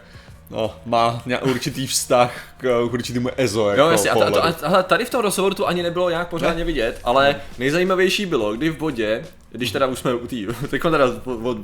no, 0.49 0.75
má 0.85 1.23
určitý 1.41 1.87
vztah 1.87 2.31
k 2.57 2.81
určitému 2.81 3.29
EZO. 3.37 3.69
Jako 3.69 3.81
no 3.81 3.91
jasně, 3.91 4.09
a, 4.09 4.15
to, 4.31 4.45
a, 4.45 4.47
a, 4.47 4.83
tady 4.83 5.05
v 5.05 5.09
tom 5.09 5.21
rozhovoru 5.21 5.55
to 5.55 5.67
ani 5.67 5.83
nebylo 5.83 6.09
nějak 6.09 6.27
pořádně 6.27 6.59
ne? 6.59 6.65
vidět, 6.65 6.99
ale 7.03 7.35
nejzajímavější 7.59 8.25
bylo, 8.25 8.53
kdy 8.53 8.69
v 8.69 8.77
bodě, 8.77 9.25
když 9.51 9.71
teda 9.71 9.87
už 9.87 9.99
jsme 9.99 10.13
u 10.13 10.27
té, 10.27 10.35
teď 10.67 10.81
teda 10.81 11.07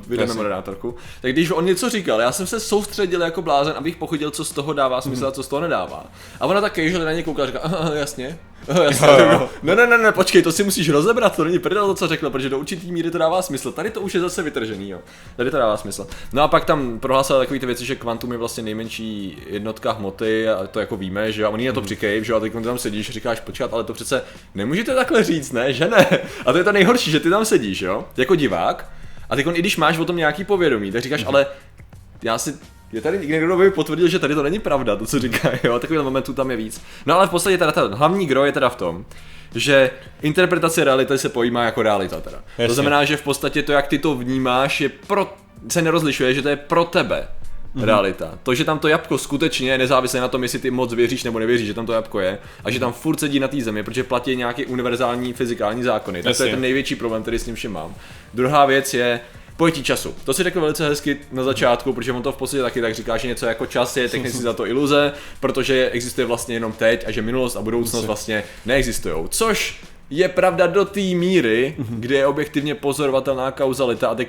vydáme 0.06 0.34
moderátorku, 0.34 0.94
tak 1.20 1.32
když 1.32 1.50
on 1.50 1.64
něco 1.64 1.90
říkal, 1.90 2.20
já 2.20 2.32
jsem 2.32 2.46
se 2.46 2.60
soustředil 2.60 3.22
jako 3.22 3.42
blázen, 3.42 3.74
abych 3.76 3.96
pochodil, 3.96 4.30
co 4.30 4.44
z 4.44 4.52
toho 4.52 4.72
dává 4.72 5.00
smysl 5.00 5.26
a 5.26 5.32
co 5.32 5.42
z 5.42 5.48
toho 5.48 5.60
nedává. 5.60 6.04
A 6.40 6.46
ona 6.46 6.60
tak 6.60 6.78
že 6.78 6.98
na 6.98 7.12
ně 7.12 7.22
koukala 7.22 7.48
a 7.48 7.50
říká, 7.50 7.60
jasně, 7.94 8.38
jasně. 8.82 9.06
Jo, 9.06 9.28
jo. 9.32 9.48
Ne, 9.62 9.76
ne, 9.76 9.86
ne, 9.86 9.98
ne, 9.98 10.12
počkej, 10.12 10.42
to 10.42 10.52
si 10.52 10.64
musíš 10.64 10.88
rozebrat, 10.88 11.36
to 11.36 11.44
není 11.44 11.58
prdel 11.58 11.86
to, 11.86 11.94
co 11.94 12.08
řekl, 12.08 12.30
protože 12.30 12.48
do 12.48 12.58
určitý 12.58 12.92
míry 12.92 13.10
to 13.10 13.18
dává 13.18 13.42
smysl. 13.42 13.72
Tady 13.72 13.90
to 13.90 14.00
už 14.00 14.14
je 14.14 14.20
zase 14.20 14.42
vytržený, 14.42 14.90
jo. 14.90 15.00
Tady 15.36 15.50
to 15.50 15.58
dává 15.58 15.76
smysl. 15.76 16.06
No 16.32 16.42
a 16.42 16.48
pak 16.48 16.64
tam 16.64 17.00
prohlásil 17.00 17.38
takové 17.38 17.60
ty 17.60 17.66
věci, 17.66 17.84
že 17.84 17.96
kvantum 17.96 18.32
je 18.32 18.38
vlastně 18.38 18.62
nejmenší 18.62 19.38
jednotka 19.46 19.92
hmoty 19.92 20.48
a 20.48 20.66
to 20.66 20.80
jako 20.82 20.96
víme, 20.96 21.32
že 21.32 21.42
jo, 21.42 21.48
a 21.48 21.50
oni 21.50 21.66
na 21.66 21.72
to 21.72 21.80
mm. 21.80 21.86
přikej, 21.86 22.24
že 22.24 22.32
jo, 22.32 22.36
a 22.36 22.40
teď 22.40 22.52
tam 22.64 22.78
sedíš, 22.78 23.10
říkáš, 23.10 23.40
počkat, 23.40 23.72
ale 23.72 23.84
to 23.84 23.92
přece 23.92 24.22
nemůžete 24.54 24.94
takhle 24.94 25.24
říct, 25.24 25.52
ne, 25.52 25.72
že 25.72 25.88
ne. 25.88 26.06
A 26.46 26.52
to 26.52 26.58
je 26.58 26.64
to 26.64 26.72
nejhorší, 26.72 27.10
že 27.10 27.20
ty 27.20 27.30
tam 27.30 27.44
sedíš, 27.44 27.80
jo, 27.80 28.04
jako 28.16 28.34
divák. 28.34 28.90
A 29.30 29.36
teď, 29.36 29.46
i 29.52 29.58
když 29.58 29.76
máš 29.76 29.98
o 29.98 30.04
tom 30.04 30.16
nějaký 30.16 30.44
povědomí, 30.44 30.92
tak 30.92 31.02
říkáš, 31.02 31.22
mm. 31.22 31.28
ale 31.28 31.46
já 32.22 32.38
si 32.38 32.54
je 32.92 33.00
tady 33.00 33.26
někdo, 33.26 33.56
by 33.56 33.70
potvrdil, 33.70 34.08
že 34.08 34.18
tady 34.18 34.34
to 34.34 34.42
není 34.42 34.58
pravda, 34.58 34.96
to 34.96 35.06
co 35.06 35.18
říká, 35.18 35.50
jo, 35.64 35.78
takových 35.78 36.02
momentů 36.02 36.32
tam 36.32 36.50
je 36.50 36.56
víc. 36.56 36.82
No 37.06 37.14
ale 37.14 37.26
v 37.26 37.30
podstatě 37.30 37.58
teda 37.58 37.72
ten 37.72 37.94
hlavní 37.94 38.26
gro 38.26 38.44
je 38.44 38.52
teda 38.52 38.68
v 38.68 38.76
tom, 38.76 39.04
že 39.54 39.90
interpretace 40.22 40.84
reality 40.84 41.18
se 41.18 41.28
pojímá 41.28 41.64
jako 41.64 41.82
realita 41.82 42.20
teda. 42.20 42.38
Jasně. 42.48 42.66
To 42.66 42.74
znamená, 42.74 43.04
že 43.04 43.16
v 43.16 43.22
podstatě 43.22 43.62
to, 43.62 43.72
jak 43.72 43.86
ty 43.86 43.98
to 43.98 44.14
vnímáš, 44.14 44.80
je 44.80 44.88
pro, 44.88 45.34
se 45.68 45.82
nerozlišuje, 45.82 46.34
že 46.34 46.42
to 46.42 46.48
je 46.48 46.56
pro 46.56 46.84
tebe 46.84 47.28
mm-hmm. 47.76 47.84
realita. 47.84 48.38
To, 48.42 48.54
že 48.54 48.64
tam 48.64 48.78
to 48.78 48.88
jabko 48.88 49.18
skutečně 49.18 49.70
je 49.70 49.78
nezávisle 49.78 50.20
na 50.20 50.28
tom, 50.28 50.42
jestli 50.42 50.58
ty 50.58 50.70
moc 50.70 50.94
věříš 50.94 51.24
nebo 51.24 51.38
nevěříš, 51.38 51.66
že 51.66 51.74
tam 51.74 51.86
to 51.86 51.92
jabko 51.92 52.20
je, 52.20 52.38
a 52.64 52.70
že 52.70 52.80
tam 52.80 52.92
furt 52.92 53.20
sedí 53.20 53.40
na 53.40 53.48
té 53.48 53.60
zemi, 53.60 53.82
protože 53.82 54.04
platí 54.04 54.36
nějaký 54.36 54.66
univerzální 54.66 55.32
fyzikální 55.32 55.82
zákony. 55.82 56.22
Tak 56.22 56.36
to 56.36 56.44
je 56.44 56.50
ten 56.50 56.60
největší 56.60 56.94
problém, 56.94 57.22
který 57.22 57.38
s 57.38 57.44
tím 57.44 57.54
všem 57.54 57.72
mám. 57.72 57.94
Druhá 58.34 58.66
věc 58.66 58.94
je, 58.94 59.20
pojetí 59.56 59.82
času. 59.82 60.14
To 60.24 60.34
si 60.34 60.42
řekl 60.42 60.60
velice 60.60 60.88
hezky 60.88 61.18
na 61.32 61.44
začátku, 61.44 61.92
protože 61.92 62.12
on 62.12 62.22
to 62.22 62.32
v 62.32 62.36
podstatě 62.36 62.62
taky 62.62 62.80
tak 62.80 62.94
říká, 62.94 63.16
že 63.16 63.28
něco 63.28 63.46
jako 63.46 63.66
čas 63.66 63.96
je 63.96 64.08
technicky 64.08 64.38
za 64.42 64.52
to 64.52 64.66
iluze, 64.66 65.12
protože 65.40 65.90
existuje 65.90 66.26
vlastně 66.26 66.54
jenom 66.54 66.72
teď 66.72 67.04
a 67.06 67.10
že 67.10 67.22
minulost 67.22 67.56
a 67.56 67.62
budoucnost 67.62 68.04
vlastně 68.04 68.44
neexistují. 68.66 69.14
Což 69.28 69.80
je 70.14 70.28
pravda 70.28 70.66
do 70.66 70.84
té 70.84 71.00
míry, 71.00 71.74
kde 71.88 72.16
je 72.16 72.26
objektivně 72.26 72.74
pozorovatelná 72.74 73.50
kauzalita 73.50 74.08
a 74.08 74.14
teď 74.14 74.28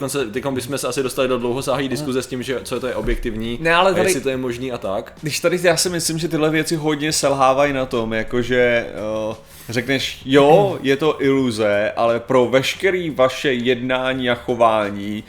bychom 0.51 0.77
se 0.77 0.87
asi 0.87 1.03
dostali 1.03 1.27
do 1.27 1.37
dlouhosáhlé 1.37 1.87
diskuze 1.87 2.21
s 2.21 2.27
tím, 2.27 2.43
že 2.43 2.59
co 2.63 2.79
to 2.79 2.87
je 2.87 2.95
objektivní 2.95 3.57
ne, 3.61 3.73
ale 3.73 3.91
tady, 3.91 4.01
a 4.01 4.03
jestli 4.03 4.21
to 4.21 4.29
je 4.29 4.37
možný 4.37 4.71
a 4.71 4.77
tak. 4.77 5.13
Když 5.21 5.39
tady 5.39 5.59
já 5.63 5.77
si 5.77 5.89
myslím, 5.89 6.17
že 6.17 6.27
tyhle 6.27 6.49
věci 6.49 6.75
hodně 6.75 7.13
selhávají 7.13 7.73
na 7.73 7.85
tom, 7.85 8.13
jakože 8.13 8.85
uh, 9.29 9.35
řekneš, 9.69 10.21
jo, 10.25 10.79
je 10.81 10.97
to 10.97 11.23
iluze, 11.23 11.91
ale 11.95 12.19
pro 12.19 12.45
veškerý 12.45 13.09
vaše 13.09 13.53
jednání 13.53 14.29
a 14.29 14.35
chování 14.35 15.23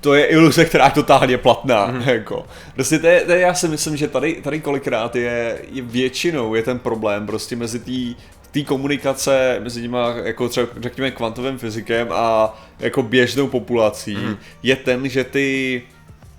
to 0.00 0.14
je 0.14 0.24
iluze, 0.24 0.64
která 0.64 0.84
je 0.84 0.90
totálně 0.90 1.38
platná. 1.38 1.86
Mm. 1.86 2.02
Jako. 2.02 2.46
Prostě 2.74 2.98
to 2.98 3.06
je, 3.06 3.20
to 3.20 3.32
je, 3.32 3.40
já 3.40 3.54
si 3.54 3.68
myslím, 3.68 3.96
že 3.96 4.08
tady, 4.08 4.34
tady 4.42 4.60
kolikrát 4.60 5.16
je, 5.16 5.58
je 5.72 5.82
většinou 5.82 6.54
je 6.54 6.62
ten 6.62 6.78
problém 6.78 7.26
prostě 7.26 7.56
mezi 7.56 7.78
tý 7.78 8.14
té 8.52 8.62
komunikace 8.62 9.60
mezi 9.62 9.82
těma, 9.82 10.14
jako 10.24 10.48
třeba 10.48 10.66
řekněme 10.80 11.10
kvantovým 11.10 11.58
fyzikem 11.58 12.08
a 12.10 12.54
jako 12.78 13.02
běžnou 13.02 13.48
populací 13.48 14.16
mm. 14.16 14.36
je 14.62 14.76
ten, 14.76 15.08
že 15.08 15.24
ty 15.24 15.82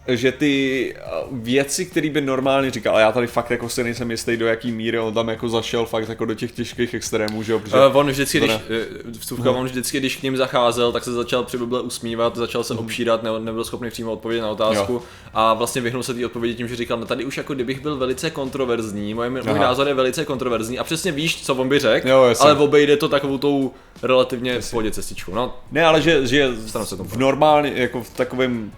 že 0.07 0.31
ty 0.31 0.95
eh, 0.95 1.01
věci, 1.31 1.85
které 1.85 2.09
by 2.09 2.21
normálně 2.21 2.71
říkal, 2.71 2.95
a 2.95 2.99
já 2.99 3.11
tady 3.11 3.27
fakt 3.27 3.51
jako 3.51 3.69
si 3.69 3.83
nejsem 3.83 4.11
jistý, 4.11 4.37
do 4.37 4.47
jaký 4.47 4.71
míry 4.71 4.99
on 4.99 5.13
tam 5.13 5.29
jako 5.29 5.49
zašel 5.49 5.85
fakt 5.85 6.09
jako 6.09 6.25
do 6.25 6.33
těch 6.33 6.51
těžkých 6.51 6.93
extrémů, 6.93 7.43
že 7.43 7.51
jo? 7.51 7.61
Uh, 7.89 7.97
on 7.97 8.07
vždycky, 8.07 8.39
když. 8.39 8.51
Eh, 8.51 8.85
vstupka, 9.19 9.51
no. 9.51 9.57
on 9.57 9.65
vždycky, 9.65 9.99
když 9.99 10.15
k 10.15 10.23
ním 10.23 10.37
zacházel, 10.37 10.91
tak 10.91 11.03
se 11.03 11.13
začal 11.13 11.43
přiblible 11.43 11.81
usmívat, 11.81 12.35
začal 12.35 12.63
se 12.63 12.73
mhm. 12.73 12.83
obšírat, 12.83 13.23
ne, 13.23 13.29
nebyl 13.39 13.63
schopný 13.63 13.89
přímo 13.89 14.11
odpovědět 14.11 14.41
na 14.41 14.49
otázku 14.49 14.93
jo. 14.93 15.01
a 15.33 15.53
vlastně 15.53 15.81
vyhnul 15.81 16.03
se 16.03 16.13
té 16.13 16.25
odpovědi 16.25 16.55
tím, 16.55 16.67
že 16.67 16.75
říkal, 16.75 16.99
no 16.99 17.05
tady 17.05 17.25
už 17.25 17.37
jako 17.37 17.53
kdybych 17.53 17.81
byl 17.81 17.97
velice 17.97 18.29
kontroverzní, 18.29 19.13
můj, 19.13 19.29
můj 19.29 19.59
názor 19.59 19.87
je 19.87 19.93
velice 19.93 20.25
kontroverzní 20.25 20.79
a 20.79 20.83
přesně 20.83 21.11
víš, 21.11 21.45
co 21.45 21.55
on 21.55 21.69
by 21.69 21.79
řekl, 21.79 22.35
ale 22.39 22.55
obejde 22.55 22.97
to 22.97 23.09
takovou 23.09 23.37
tou 23.37 23.71
relativně 24.01 24.61
v 24.61 24.71
pohodě 24.71 24.91
cestičkou. 24.91 25.35
No, 25.35 25.55
ne, 25.71 25.85
ale 25.85 26.01
že, 26.01 26.27
že 26.27 26.49
se 26.83 26.95
v 26.95 27.17
normálně, 27.17 27.71
jako 27.75 28.03
v 28.03 28.09
takovém 28.09 28.71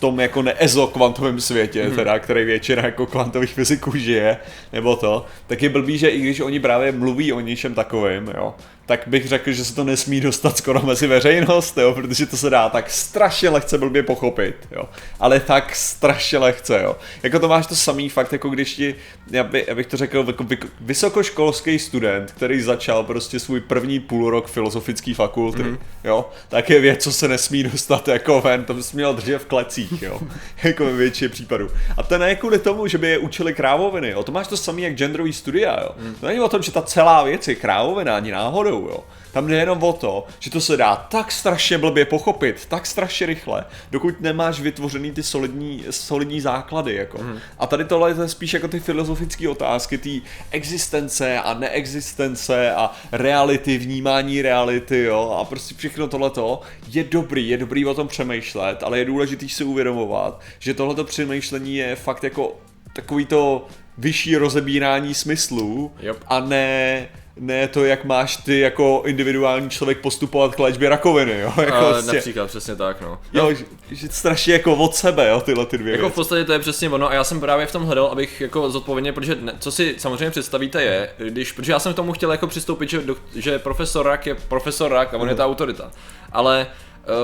tom 0.00 0.20
jako 0.20 0.42
neezo 0.42 0.86
kvantovém 0.86 1.40
světě, 1.40 1.84
hmm. 1.84 1.96
teda, 1.96 2.18
který 2.18 2.44
většina 2.44 2.84
jako 2.84 3.06
kvantových 3.06 3.50
fyziků 3.50 3.96
žije, 3.96 4.36
nebo 4.72 4.96
to, 4.96 5.26
tak 5.46 5.62
je 5.62 5.68
blbý, 5.68 5.98
že 5.98 6.08
i 6.08 6.20
když 6.20 6.40
oni 6.40 6.60
právě 6.60 6.92
mluví 6.92 7.32
o 7.32 7.40
něčem 7.40 7.74
takovém, 7.74 8.32
jo, 8.36 8.54
tak 8.90 9.00
bych 9.06 9.28
řekl, 9.28 9.52
že 9.52 9.64
se 9.64 9.74
to 9.74 9.84
nesmí 9.84 10.20
dostat 10.20 10.58
skoro 10.58 10.82
mezi 10.82 11.06
veřejnost, 11.06 11.78
jo, 11.78 11.94
protože 11.94 12.26
to 12.26 12.36
se 12.36 12.50
dá 12.50 12.68
tak 12.68 12.90
strašně 12.90 13.48
lehce 13.48 13.78
blbě 13.78 14.02
pochopit, 14.02 14.56
jo. 14.70 14.88
Ale 15.20 15.40
tak 15.40 15.76
strašně 15.76 16.38
lehce, 16.38 16.80
jo. 16.82 16.96
Jako 17.22 17.38
to 17.38 17.48
máš 17.48 17.66
to 17.66 17.76
samý 17.76 18.08
fakt, 18.08 18.32
jako 18.32 18.48
když 18.48 18.74
ti, 18.74 18.94
já, 19.30 19.44
by, 19.44 19.64
já 19.68 19.74
bych 19.74 19.86
to 19.86 19.96
řekl, 19.96 20.24
jako 20.26 20.44
vysokoškolský 20.80 21.78
student, 21.78 22.32
který 22.32 22.60
začal 22.60 23.04
prostě 23.04 23.40
svůj 23.40 23.60
první 23.60 24.00
půlrok 24.00 24.48
filozofické 24.48 25.14
fakulty, 25.14 25.62
mm. 25.62 25.78
jo, 26.04 26.28
tak 26.48 26.70
je 26.70 26.80
věc, 26.80 27.02
co 27.02 27.12
se 27.12 27.28
nesmí 27.28 27.62
dostat 27.62 28.08
jako 28.08 28.40
ven, 28.40 28.64
to 28.64 28.74
bys 28.74 28.92
měl 28.92 29.14
držet 29.14 29.38
v 29.38 29.46
klecích, 29.46 30.02
jo. 30.02 30.20
jako 30.64 30.84
ve 30.84 30.92
většině 30.92 31.28
případů. 31.28 31.68
A 31.96 32.02
to 32.02 32.18
ne 32.18 32.34
kvůli 32.34 32.58
tomu, 32.58 32.86
že 32.86 32.98
by 32.98 33.08
je 33.08 33.18
učili 33.18 33.54
krávoviny, 33.54 34.10
jo. 34.10 34.22
To 34.22 34.32
máš 34.32 34.48
to 34.48 34.56
samý 34.56 34.82
jak 34.82 34.94
genderový 34.94 35.32
studia, 35.32 35.80
jo. 35.80 35.90
Mm. 35.98 36.14
To 36.14 36.26
není 36.26 36.40
o 36.40 36.48
tom, 36.48 36.62
že 36.62 36.72
ta 36.72 36.82
celá 36.82 37.22
věc 37.22 37.48
je 37.48 37.54
krávovina, 37.54 38.16
ani 38.16 38.30
náhodou, 38.32 38.79
jo. 38.88 39.04
Tam 39.32 39.46
jde 39.46 39.56
jenom 39.56 39.82
o 39.82 39.92
to, 39.92 40.26
že 40.38 40.50
to 40.50 40.60
se 40.60 40.76
dá 40.76 40.96
tak 40.96 41.32
strašně 41.32 41.78
blbě 41.78 42.04
pochopit, 42.04 42.66
tak 42.68 42.86
strašně 42.86 43.26
rychle, 43.26 43.64
dokud 43.90 44.20
nemáš 44.20 44.60
vytvořený 44.60 45.12
ty 45.12 45.22
solidní, 45.22 45.84
solidní 45.90 46.40
základy, 46.40 46.94
jako. 46.94 47.18
Mm. 47.22 47.38
A 47.58 47.66
tady 47.66 47.84
tohle 47.84 48.10
je 48.10 48.28
spíš 48.28 48.54
jako 48.54 48.68
ty 48.68 48.80
filozofické 48.80 49.48
otázky, 49.48 49.98
ty 49.98 50.22
existence 50.50 51.38
a 51.38 51.54
neexistence 51.54 52.72
a 52.72 52.90
reality, 53.12 53.78
vnímání 53.78 54.42
reality, 54.42 55.02
jo, 55.02 55.36
a 55.40 55.44
prostě 55.44 55.74
všechno 55.74 56.08
tohleto 56.08 56.60
je 56.88 57.04
dobrý, 57.04 57.48
je 57.48 57.56
dobrý 57.56 57.86
o 57.86 57.94
tom 57.94 58.08
přemýšlet, 58.08 58.82
ale 58.82 58.98
je 58.98 59.04
důležitý 59.04 59.48
si 59.48 59.64
uvědomovat, 59.64 60.40
že 60.58 60.74
tohleto 60.74 61.04
přemýšlení 61.04 61.76
je 61.76 61.96
fakt 61.96 62.24
jako 62.24 62.56
takový 62.92 63.26
to 63.26 63.66
vyšší 63.98 64.36
rozebírání 64.36 65.14
smyslů 65.14 65.92
yep. 66.00 66.16
a 66.26 66.40
ne 66.40 67.08
ne 67.40 67.68
to, 67.68 67.84
jak 67.84 68.04
máš 68.04 68.36
ty 68.36 68.60
jako 68.60 69.02
individuální 69.06 69.70
člověk 69.70 69.98
postupovat 69.98 70.54
k 70.54 70.58
léčbě 70.58 70.88
rakoviny, 70.88 71.40
jo? 71.40 71.52
Jako 71.60 71.76
Ale 71.76 71.92
vlastně, 71.92 72.12
například, 72.12 72.46
přesně 72.46 72.76
tak, 72.76 73.00
no. 73.00 73.20
Jo, 73.32 73.54
že, 73.54 73.64
že 73.90 74.08
strašně 74.08 74.52
jako 74.52 74.74
od 74.74 74.94
sebe, 74.94 75.28
jo, 75.28 75.40
tyhle 75.40 75.66
ty 75.66 75.78
dvě 75.78 75.92
Jako 75.92 76.02
věci. 76.02 76.12
v 76.12 76.14
podstatě 76.14 76.44
to 76.44 76.52
je 76.52 76.58
přesně 76.58 76.90
ono 76.90 77.10
a 77.10 77.14
já 77.14 77.24
jsem 77.24 77.40
právě 77.40 77.66
v 77.66 77.72
tom 77.72 77.82
hledal, 77.82 78.06
abych 78.06 78.40
jako 78.40 78.70
zodpovědně, 78.70 79.12
protože 79.12 79.34
ne, 79.34 79.52
co 79.58 79.72
si 79.72 79.94
samozřejmě 79.98 80.30
představíte 80.30 80.82
je, 80.82 81.10
když, 81.18 81.52
protože 81.52 81.72
já 81.72 81.78
jsem 81.78 81.92
k 81.92 81.96
tomu 81.96 82.12
chtěl 82.12 82.32
jako 82.32 82.46
přistoupit, 82.46 82.90
že, 82.90 83.02
že 83.34 83.58
profesor 83.58 84.06
Rak 84.06 84.26
je 84.26 84.34
profesor 84.34 84.92
Rak 84.92 85.14
a 85.14 85.16
on 85.16 85.22
mm. 85.22 85.28
je 85.28 85.34
ta 85.34 85.46
autorita. 85.46 85.90
Ale 86.32 86.66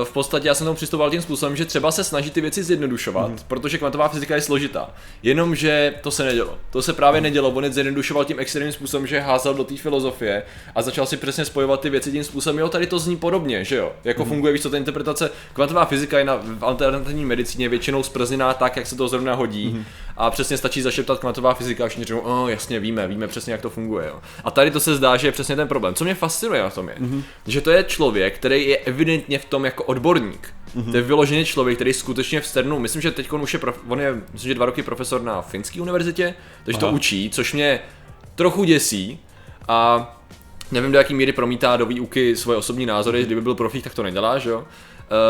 v 0.03 0.11
podstatě 0.13 0.47
já 0.47 0.53
jsem 0.53 0.65
tomu 0.65 0.75
přistupoval 0.75 1.11
tím 1.11 1.21
způsobem, 1.21 1.55
že 1.55 1.65
třeba 1.65 1.91
se 1.91 2.03
snaží 2.03 2.31
ty 2.31 2.41
věci 2.41 2.63
zjednodušovat, 2.63 3.29
mm. 3.29 3.37
protože 3.47 3.77
kvantová 3.77 4.09
fyzika 4.09 4.35
je 4.35 4.41
složitá. 4.41 4.89
Jenomže 5.23 5.93
to 6.01 6.11
se 6.11 6.23
nedělo. 6.23 6.57
To 6.71 6.81
se 6.81 6.93
právě 6.93 7.21
nedělo. 7.21 7.49
On 7.49 7.63
je 7.63 7.71
zjednodušoval 7.71 8.25
tím 8.25 8.39
extrémním 8.39 8.73
způsobem, 8.73 9.07
že 9.07 9.19
házel 9.19 9.53
do 9.53 9.63
té 9.63 9.77
filozofie 9.77 10.43
a 10.75 10.81
začal 10.81 11.05
si 11.05 11.17
přesně 11.17 11.45
spojovat 11.45 11.81
ty 11.81 11.89
věci 11.89 12.11
tím 12.11 12.23
způsobem, 12.23 12.59
jo, 12.59 12.69
tady 12.69 12.87
to 12.87 12.99
zní 12.99 13.17
podobně, 13.17 13.63
že 13.63 13.75
jo. 13.75 13.93
Jako 14.03 14.23
mm. 14.23 14.29
funguje, 14.29 14.53
víš 14.53 14.61
co, 14.61 14.69
ta 14.69 14.77
interpretace. 14.77 15.31
Kvantová 15.53 15.85
fyzika 15.85 16.19
je 16.19 16.25
na 16.25 16.35
v 16.35 16.65
alternativní 16.65 17.25
medicíně 17.25 17.69
většinou 17.69 18.03
zprzněná 18.03 18.53
tak, 18.53 18.77
jak 18.77 18.87
se 18.87 18.95
to 18.95 19.07
zrovna 19.07 19.33
hodí. 19.33 19.69
Mm. 19.69 19.85
A 20.17 20.31
přesně 20.31 20.57
stačí 20.57 20.81
zašeptat 20.81 21.19
kvantová 21.19 21.53
fyzika 21.53 21.85
a 21.85 21.87
všichni 21.87 22.05
řeknou, 22.05 22.21
oh, 22.21 22.49
jasně, 22.49 22.79
víme, 22.79 23.07
víme 23.07 23.27
přesně, 23.27 23.51
jak 23.51 23.61
to 23.61 23.69
funguje. 23.69 24.07
Jo. 24.07 24.19
A 24.43 24.51
tady 24.51 24.71
to 24.71 24.79
se 24.79 24.95
zdá, 24.95 25.17
že 25.17 25.27
je 25.27 25.31
přesně 25.31 25.55
ten 25.55 25.67
problém. 25.67 25.93
Co 25.93 26.03
mě 26.03 26.15
fascinuje 26.15 26.63
na 26.63 26.69
tom 26.69 26.89
je, 26.89 26.95
mm. 26.99 27.23
že 27.47 27.61
to 27.61 27.71
je 27.71 27.83
člověk, 27.83 28.35
který 28.35 28.67
je 28.67 28.77
evidentně 28.77 29.39
v 29.39 29.45
tom 29.45 29.65
jako 29.65 29.83
odborník. 29.83 30.53
Mm-hmm. 30.75 30.91
To 30.91 30.97
je 30.97 31.03
vyloženě 31.03 31.45
člověk, 31.45 31.77
který 31.77 31.93
skutečně 31.93 32.41
v 32.41 32.47
Sternu, 32.47 32.79
myslím, 32.79 33.01
že 33.01 33.11
teď 33.11 33.31
už 33.31 33.53
je, 33.53 33.59
prof, 33.59 33.79
on 33.87 33.99
je, 33.99 34.13
myslím, 34.33 34.49
že 34.49 34.55
dva 34.55 34.65
roky 34.65 34.83
profesor 34.83 35.21
na 35.21 35.41
finské 35.41 35.81
univerzitě, 35.81 36.33
takže 36.63 36.79
Aha. 36.81 36.89
to 36.89 36.95
učí, 36.95 37.29
což 37.29 37.53
mě 37.53 37.79
trochu 38.35 38.63
děsí 38.63 39.19
a 39.67 40.13
nevím, 40.71 40.91
do 40.91 40.97
jaký 40.97 41.13
míry 41.13 41.31
promítá 41.31 41.77
do 41.77 41.85
výuky 41.85 42.35
svoje 42.35 42.57
osobní 42.57 42.85
názory, 42.85 43.25
kdyby 43.25 43.41
byl 43.41 43.55
profík, 43.55 43.83
tak 43.83 43.93
to 43.93 44.03
nedělá, 44.03 44.37
že 44.37 44.49
jo? 44.49 44.65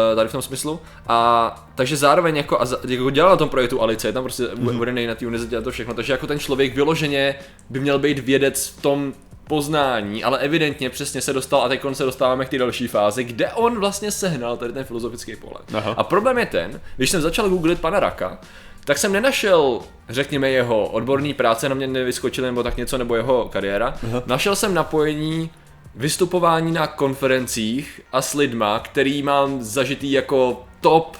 Uh, 0.10 0.15
tady 0.15 0.29
v 0.29 0.31
tom 0.31 0.41
smyslu. 0.41 0.79
A 1.07 1.69
takže 1.75 1.98
zároveň 1.98 2.38
jako, 2.38 2.62
a 2.62 2.65
za, 2.65 2.77
jako 2.88 3.10
dělal 3.10 3.31
na 3.31 3.38
tom 3.38 3.50
projektu 3.50 3.81
Alice, 3.81 4.07
je 4.07 4.13
tam 4.13 4.24
prostě 4.24 4.43
mm-hmm. 4.43 4.75
uvedený 4.75 5.07
na 5.07 5.15
té 5.15 5.25
univerzitě 5.25 5.57
a 5.57 5.62
to 5.62 5.72
všechno, 5.72 5.93
takže 5.93 6.13
jako 6.13 6.27
ten 6.27 6.39
člověk 6.39 6.75
vyloženě 6.75 7.36
by 7.69 7.79
měl 7.79 8.00
být 8.00 8.19
vědec 8.19 8.67
v 8.67 8.81
tom 8.81 9.13
poznání, 9.48 10.24
ale 10.24 10.39
evidentně 10.39 10.89
přesně 10.89 11.22
se 11.22 11.34
dostal 11.34 11.62
a 11.62 11.67
teď 11.67 11.81
se 11.93 12.03
dostáváme 12.03 12.46
k 12.46 12.50
té 12.50 12.57
další 12.57 12.88
fázi, 12.88 13.24
kde 13.24 13.51
on 13.53 13.79
vlastně 13.79 14.12
sehnal 14.12 14.57
tady 14.57 14.74
ten 14.74 14.84
filozofický 14.84 15.36
pohled. 15.36 15.63
Aha. 15.74 15.93
A 15.98 16.03
problém 16.03 16.38
je 16.38 16.46
ten, 16.46 16.81
když 16.98 17.10
jsem 17.10 17.22
začal 17.22 17.50
googlit 17.50 17.81
pana 17.81 18.00
Raka, 18.00 18.39
tak 18.86 18.98
jsem 18.98 19.13
nenašel, 19.13 19.79
řekněme, 20.10 20.50
jeho 20.50 20.88
odborný 20.88 21.34
práce, 21.34 21.69
na 21.69 21.75
mě 21.75 21.88
nevyskočil 21.88 22.43
nebo 22.43 22.63
tak 22.63 22.77
něco, 22.77 22.98
nebo 22.98 23.15
jeho 23.15 23.50
kariéra. 23.51 23.93
Aha. 24.07 24.24
Našel 24.25 24.55
jsem 24.55 24.74
napojení 24.74 25.50
vystupování 25.98 26.72
na 26.72 26.88
konferencích 26.88 28.01
a 28.12 28.22
s 28.22 28.34
lidma, 28.34 28.80
který 28.80 29.24
mám 29.24 29.63
zažitý 29.63 30.12
jako 30.12 30.63
top 30.82 31.18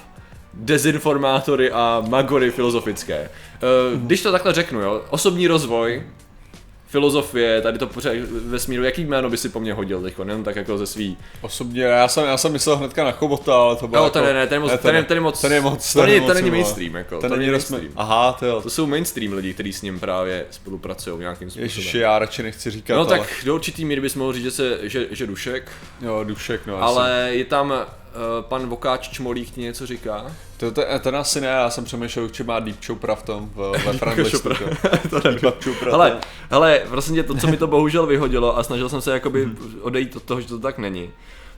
dezinformátory 0.54 1.70
a 1.70 2.02
magory 2.08 2.50
filozofické. 2.50 3.14
Eh, 3.14 3.28
když 3.94 4.22
to 4.22 4.32
takhle 4.32 4.52
řeknu, 4.52 4.80
jo, 4.80 5.04
osobní 5.10 5.46
rozvoj, 5.46 6.02
filozofie, 6.88 7.62
tady 7.62 7.78
to 7.78 7.86
pořád 7.86 8.12
ve 8.46 8.58
smíru, 8.58 8.84
jaký 8.84 9.04
jméno 9.04 9.30
by 9.30 9.36
si 9.36 9.48
po 9.48 9.60
mně 9.60 9.72
hodil 9.72 10.02
teď, 10.02 10.14
jenom 10.18 10.44
tak 10.44 10.56
jako 10.56 10.78
ze 10.78 10.86
svý. 10.86 11.16
Osobně, 11.40 11.82
já 11.82 12.08
jsem, 12.08 12.24
já 12.24 12.36
jsem 12.36 12.52
myslel 12.52 12.76
hnedka 12.76 13.04
na 13.04 13.12
Chobota, 13.12 13.54
ale 13.54 13.76
to 13.76 13.88
bylo 13.88 14.02
no, 14.02 14.06
jako... 14.06 14.18
ten, 14.18 14.36
ne, 14.36 14.46
ten, 14.46 14.54
je 14.54 14.60
moc, 14.60 14.70
ne, 14.70 14.78
ten, 14.78 14.94
ten, 14.94 15.04
ten, 15.04 15.16
je 15.16 15.20
moc, 15.20 15.40
ten 15.40 15.52
je 15.52 15.60
moc, 15.60 15.92
ten, 15.92 16.08
je, 16.08 16.20
ten 16.20 16.34
není 16.34 16.50
mainstream, 16.50 16.94
jako, 16.94 17.18
ten, 17.18 17.30
ten 17.30 17.38
není 17.38 17.50
mainstream. 17.50 17.88
Aha, 17.96 18.32
to 18.32 18.46
jo. 18.46 18.62
To 18.62 18.70
jsou 18.70 18.86
mainstream 18.86 19.32
lidi, 19.32 19.54
kteří 19.54 19.72
s 19.72 19.82
ním 19.82 20.00
právě 20.00 20.46
spolupracují 20.50 21.18
nějakým 21.18 21.50
způsobem. 21.50 21.64
Ježiš, 21.64 21.94
já 21.94 22.18
radši 22.18 22.42
nechci 22.42 22.70
říkat, 22.70 22.94
No 22.94 23.00
ale... 23.00 23.18
tak 23.18 23.28
do 23.44 23.54
určitý 23.54 23.84
míry 23.84 24.00
bys 24.00 24.14
mohl 24.14 24.32
říct, 24.32 24.42
že, 24.42 24.50
se, 24.50 24.78
že, 24.82 25.06
že 25.10 25.26
Dušek. 25.26 25.72
Jo, 26.00 26.24
Dušek, 26.24 26.66
no. 26.66 26.82
Ale 26.82 27.28
je 27.30 27.44
tam 27.44 27.86
pan 28.40 28.66
Vokáč 28.66 29.08
Čmolík 29.08 29.50
ti 29.50 29.60
něco 29.60 29.86
říká? 29.86 30.26
To, 30.56 30.70
to, 30.70 30.82
ten 31.00 31.16
asi 31.16 31.40
ne, 31.40 31.46
já 31.46 31.70
jsem 31.70 31.84
přemýšlel, 31.84 32.28
že 32.32 32.44
má 32.44 32.60
Deep 32.60 32.84
Chopra 32.86 33.14
v 33.14 33.22
tom, 33.22 33.50
v, 33.54 33.72
ve 33.86 33.92
Franglistu. 33.98 34.48
to 35.10 35.20
nevím. 35.24 35.52
hele, 35.90 36.20
hele, 36.50 36.82
prosím 36.88 37.14
tě, 37.14 37.22
to, 37.22 37.34
co 37.34 37.46
mi 37.46 37.56
to 37.56 37.66
bohužel 37.66 38.06
vyhodilo 38.06 38.58
a 38.58 38.62
snažil 38.62 38.88
jsem 38.88 39.00
se 39.00 39.12
jakoby 39.12 39.44
hmm. 39.44 39.78
odejít 39.80 40.16
od 40.16 40.22
toho, 40.22 40.40
že 40.40 40.48
to 40.48 40.58
tak 40.58 40.78
není. 40.78 41.10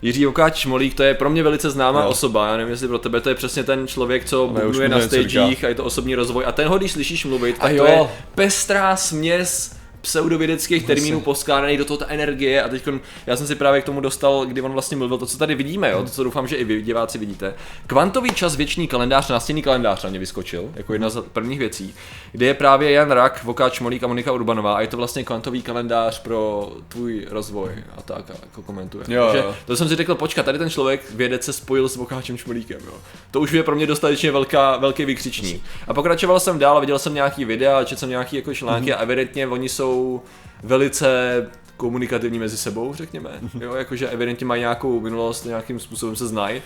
Jiří 0.03 0.27
Vokáč 0.27 0.57
Šmolík, 0.57 0.95
to 0.95 1.03
je 1.03 1.15
pro 1.15 1.31
mě 1.31 1.43
velice 1.43 1.71
známá 1.71 2.03
no. 2.03 2.09
osoba, 2.09 2.47
já 2.47 2.57
nevím, 2.57 2.71
jestli 2.71 2.89
pro 2.89 2.99
tebe 2.99 3.21
to 3.21 3.29
je 3.29 3.35
přesně 3.35 3.65
ten 3.65 3.87
člověk, 3.87 4.25
co 4.25 4.47
bubnuje 4.47 4.89
na 4.89 5.01
stagech 5.01 5.65
a 5.65 5.69
je 5.69 5.75
to 5.75 5.85
osobní 5.85 6.15
rozvoj 6.15 6.45
a 6.47 6.53
ten 6.53 6.69
ho, 6.69 6.79
když 6.79 6.93
slyšíš 6.93 7.25
mluvit, 7.25 7.59
tak 7.59 7.65
a 7.65 7.71
jo. 7.71 7.85
to 7.85 7.91
je 7.91 8.09
pestrá 8.35 8.97
směs 8.97 9.80
pseudovědeckých 10.01 10.87
termínů 10.87 11.21
poskládaný 11.21 11.77
do 11.77 11.85
toho 11.85 11.97
ta 11.97 12.07
energie 12.09 12.63
a 12.63 12.69
teď 12.69 12.89
já 13.27 13.37
jsem 13.37 13.47
si 13.47 13.55
právě 13.55 13.81
k 13.81 13.85
tomu 13.85 14.01
dostal, 14.01 14.47
kdy 14.47 14.61
on 14.61 14.73
vlastně 14.73 14.97
mluvil 14.97 15.19
to, 15.19 15.27
co 15.27 15.39
tady 15.39 15.55
vidíme, 15.55 15.91
jo, 15.91 16.03
to, 16.03 16.11
co 16.11 16.25
doufám, 16.25 16.47
že 16.47 16.57
i 16.57 16.65
vy 16.65 16.83
diváci 16.83 17.19
vidíte. 17.19 17.55
Kvantový 17.87 18.31
čas 18.31 18.57
věčný 18.57 18.89
kalendář, 18.89 19.29
nástěnný 19.29 19.63
kalendář 19.63 20.05
na 20.05 20.11
mě 20.11 20.19
vyskočil, 20.19 20.71
jako 20.75 20.93
jedna 20.93 21.11
z 21.11 21.23
prvních 21.33 21.59
věcí, 21.59 21.95
kde 22.33 22.47
je 22.47 22.55
právě 22.55 22.91
Jan 22.91 23.11
Rak, 23.11 23.45
Vokáč 23.45 23.81
Molík 23.81 24.03
a 24.03 24.07
Monika 24.07 24.33
Urbanová 24.33 24.75
a 24.75 24.81
je 24.81 24.87
to 24.87 24.97
vlastně 24.97 25.25
kvantový 25.25 25.63
kalendář 25.63 26.23
pro 26.23 26.73
tvůj 26.89 27.27
rozvoj 27.31 27.71
a 27.97 28.03
tak 28.03 28.31
a 28.31 28.35
jako 28.43 28.63
komentuje. 28.63 29.05
Jo, 29.09 29.25
Takže 29.25 29.47
jo. 29.47 29.55
to 29.67 29.77
jsem 29.77 29.89
si 29.89 29.97
řekl, 29.97 30.15
počkat, 30.15 30.43
tady 30.43 30.59
ten 30.59 30.71
člověk 30.71 31.11
vědec 31.11 31.45
se 31.45 31.53
spojil 31.53 31.89
s 31.89 31.97
Vokáčem 31.97 32.37
Šmolíkem, 32.37 32.81
jo. 32.87 32.95
To 33.31 33.41
už 33.41 33.53
je 33.53 33.63
pro 33.63 33.77
mě 33.77 33.87
dostatečně 33.87 34.33
velká, 34.33 34.77
velký 34.77 35.05
vykřičník. 35.05 35.63
A 35.89 35.95
pokračoval 35.95 36.41
jsem 36.41 36.59
dál, 36.59 36.81
viděl 36.81 36.99
jsem 36.99 37.15
nějaký 37.15 37.45
videa, 37.45 37.85
četl 37.85 37.99
jsem 37.99 38.09
nějaký 38.09 38.37
jako 38.37 38.55
články 38.55 38.91
mm-hmm. 38.91 38.99
a 38.99 39.03
evidentně 39.03 39.47
oni 39.47 39.69
jsou 39.69 39.90
jsou 39.91 40.23
velice 40.63 41.47
komunikativní 41.77 42.39
mezi 42.39 42.57
sebou, 42.57 42.95
řekněme. 42.95 43.31
Jo, 43.61 43.75
jakože 43.75 44.09
evidentně 44.09 44.47
mají 44.47 44.61
nějakou 44.61 45.01
minulost, 45.01 45.45
nějakým 45.45 45.81
způsobem 45.81 46.17
se 46.17 46.27
znají. 46.27 46.63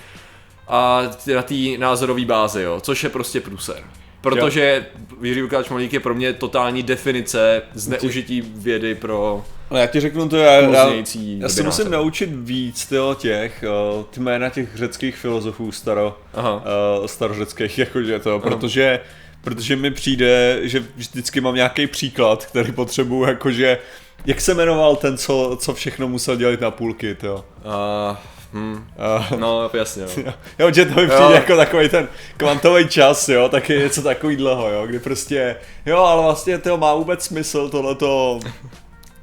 a 0.69 1.03
na 1.35 1.43
té 1.43 1.55
názorové 1.79 2.25
bázi, 2.25 2.63
jo, 2.63 2.81
což 2.81 3.05
je 3.05 3.11
prostě 3.11 3.41
průser. 3.41 3.85
Protože 4.21 4.87
Jiří 5.23 5.43
Lukáč 5.43 5.69
Malík 5.69 5.93
je 5.93 6.01
pro 6.01 6.15
mě 6.15 6.33
totální 6.33 6.83
definice 6.83 7.63
zneužití 7.75 8.41
vědy 8.41 8.95
pro 8.95 9.45
No 9.71 9.77
já 9.77 9.87
ti 9.87 10.01
řeknu 10.01 10.29
to, 10.29 10.37
já, 10.37 10.53
já, 10.53 10.91
já 11.39 11.49
se 11.49 11.63
musím 11.63 11.91
naučit 11.91 12.31
víc 12.33 12.87
tyjo, 12.87 13.15
těch, 13.15 13.65
uh, 13.97 14.05
ty 14.05 14.21
jména 14.21 14.49
těch 14.49 14.77
řeckých 14.77 15.17
filozofů 15.17 15.73
staro, 15.73 16.19
Aha. 16.35 16.55
uh, 17.01 17.07
starořeckých, 17.07 17.79
jakože 17.85 18.19
to, 18.19 18.41
protože, 18.41 19.01
protože 19.45 19.77
mi 19.77 19.91
přijde, 19.91 20.59
že 20.63 20.83
vždycky 20.97 21.41
mám 21.41 21.55
nějaký 21.55 21.87
příklad, 21.87 22.47
který 22.47 22.73
potřebuju, 22.73 23.25
jakože, 23.25 23.79
jak 24.27 24.41
se 24.41 24.55
jmenoval 24.55 24.97
ten, 24.97 25.19
co, 25.19 25.59
co 25.61 25.75
všechno 25.75 26.09
musel 26.09 26.37
dělat 26.37 26.61
na 26.61 26.71
půlky, 26.71 27.15
to. 27.15 27.45
Uh, 27.65 28.17
hm, 28.53 28.87
Uh, 29.31 29.39
no, 29.39 29.71
jasně, 29.75 30.03
no. 30.27 30.33
Jo, 30.59 30.73
že 30.73 30.85
to 30.85 31.01
mi 31.01 31.07
přijde 31.07 31.25
Jo. 31.25 31.31
jako 31.33 31.57
takový 31.57 31.89
ten 31.89 32.09
kvantový 32.37 32.89
čas, 32.89 33.29
jo, 33.29 33.49
tak 33.49 33.71
je 33.71 33.79
něco 33.79 34.03
takovýhleho, 34.03 34.71
jo, 34.71 34.87
kdy 34.87 34.99
prostě, 34.99 35.57
jo, 35.87 35.99
ale 35.99 36.23
vlastně 36.23 36.59
to 36.59 36.77
má 36.77 36.95
vůbec 36.95 37.25
smysl 37.25 37.69
tohleto, 37.69 38.41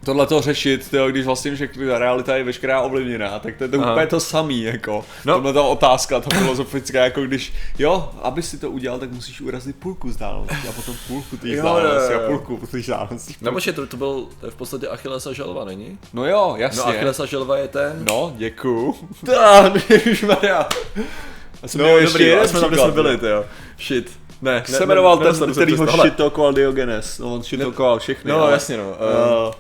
tohleto 0.06 0.42
řešit, 0.42 0.90
tyjo, 0.92 1.10
když 1.10 1.26
vlastně 1.26 1.56
všechny 1.56 1.88
ta 1.88 1.98
realita 2.00 2.36
je 2.36 2.44
veškerá 2.44 2.82
ovlivněná, 2.82 3.40
tak 3.40 3.58
to 3.58 3.64
je 3.64 3.68
to 3.68 3.82
Aha. 3.82 3.92
úplně 3.92 4.08
to 4.08 4.20
samý, 4.20 4.64
jako, 4.64 5.06
no. 5.26 5.34
Tohle 5.34 5.54
ta 5.54 5.62
otázka, 5.62 6.20
ta 6.20 6.38
filozofická, 6.38 7.04
jako 7.04 7.22
když, 7.22 7.54
jo, 7.80 8.10
aby 8.22 8.42
si 8.44 8.58
to 8.58 8.72
udělal, 8.72 9.00
tak 9.00 9.12
musíš 9.12 9.42
urazit 9.42 9.76
půlku 9.76 10.08
vzdálenosti 10.08 10.68
a 10.70 10.72
potom 10.72 10.96
půlku 11.08 11.38
té 11.38 11.56
vzdálenosti 11.56 12.14
jo, 12.14 12.20
a 12.24 12.28
půlku 12.28 12.68
té 12.72 12.78
vzdálenosti. 12.80 13.36
No 13.42 13.52
počkej, 13.52 13.74
to, 13.74 13.88
to 13.88 13.98
byl 13.98 14.26
to 14.40 14.46
je 14.46 14.52
v 14.52 14.56
podstatě 14.56 14.88
Achillesa 14.88 15.34
želva, 15.34 15.66
není? 15.66 15.98
No 16.14 16.26
jo, 16.26 16.56
jasně. 16.58 16.82
No 16.82 16.88
Achillesa 16.88 17.26
želva 17.26 17.58
je 17.58 17.68
ten... 17.68 18.06
No, 18.10 18.34
děkuju. 18.38 18.96
Tak, 19.26 19.90
ježišmarja. 19.90 20.70
Já 21.62 21.68
jsem 21.68 21.82
No 21.82 21.86
měl 21.86 21.98
ještě 21.98 22.14
dobrý, 22.14 22.26
jeden 22.26 22.48
jsme 22.48 22.60
tam, 22.60 22.76
jsme 22.76 22.92
byli, 22.92 23.14
jo. 23.30 23.46
ty. 23.78 23.84
Shit. 23.84 24.12
Ne, 24.42 24.52
Jak 24.54 24.68
se 24.68 24.86
jmenoval 24.86 25.18
ten, 25.18 25.52
který 25.52 25.76
ho 25.76 25.88
šit. 25.88 26.02
šitokoval 26.02 26.54
Diogenes? 26.54 27.20
No, 27.20 27.34
on 27.34 27.44
šitokoval 27.44 28.00
všechny. 28.00 28.32
No 28.32 28.42
ale- 28.42 28.52
jasně 28.52 28.78
no. 28.78 28.90
Uh, 28.90 29.54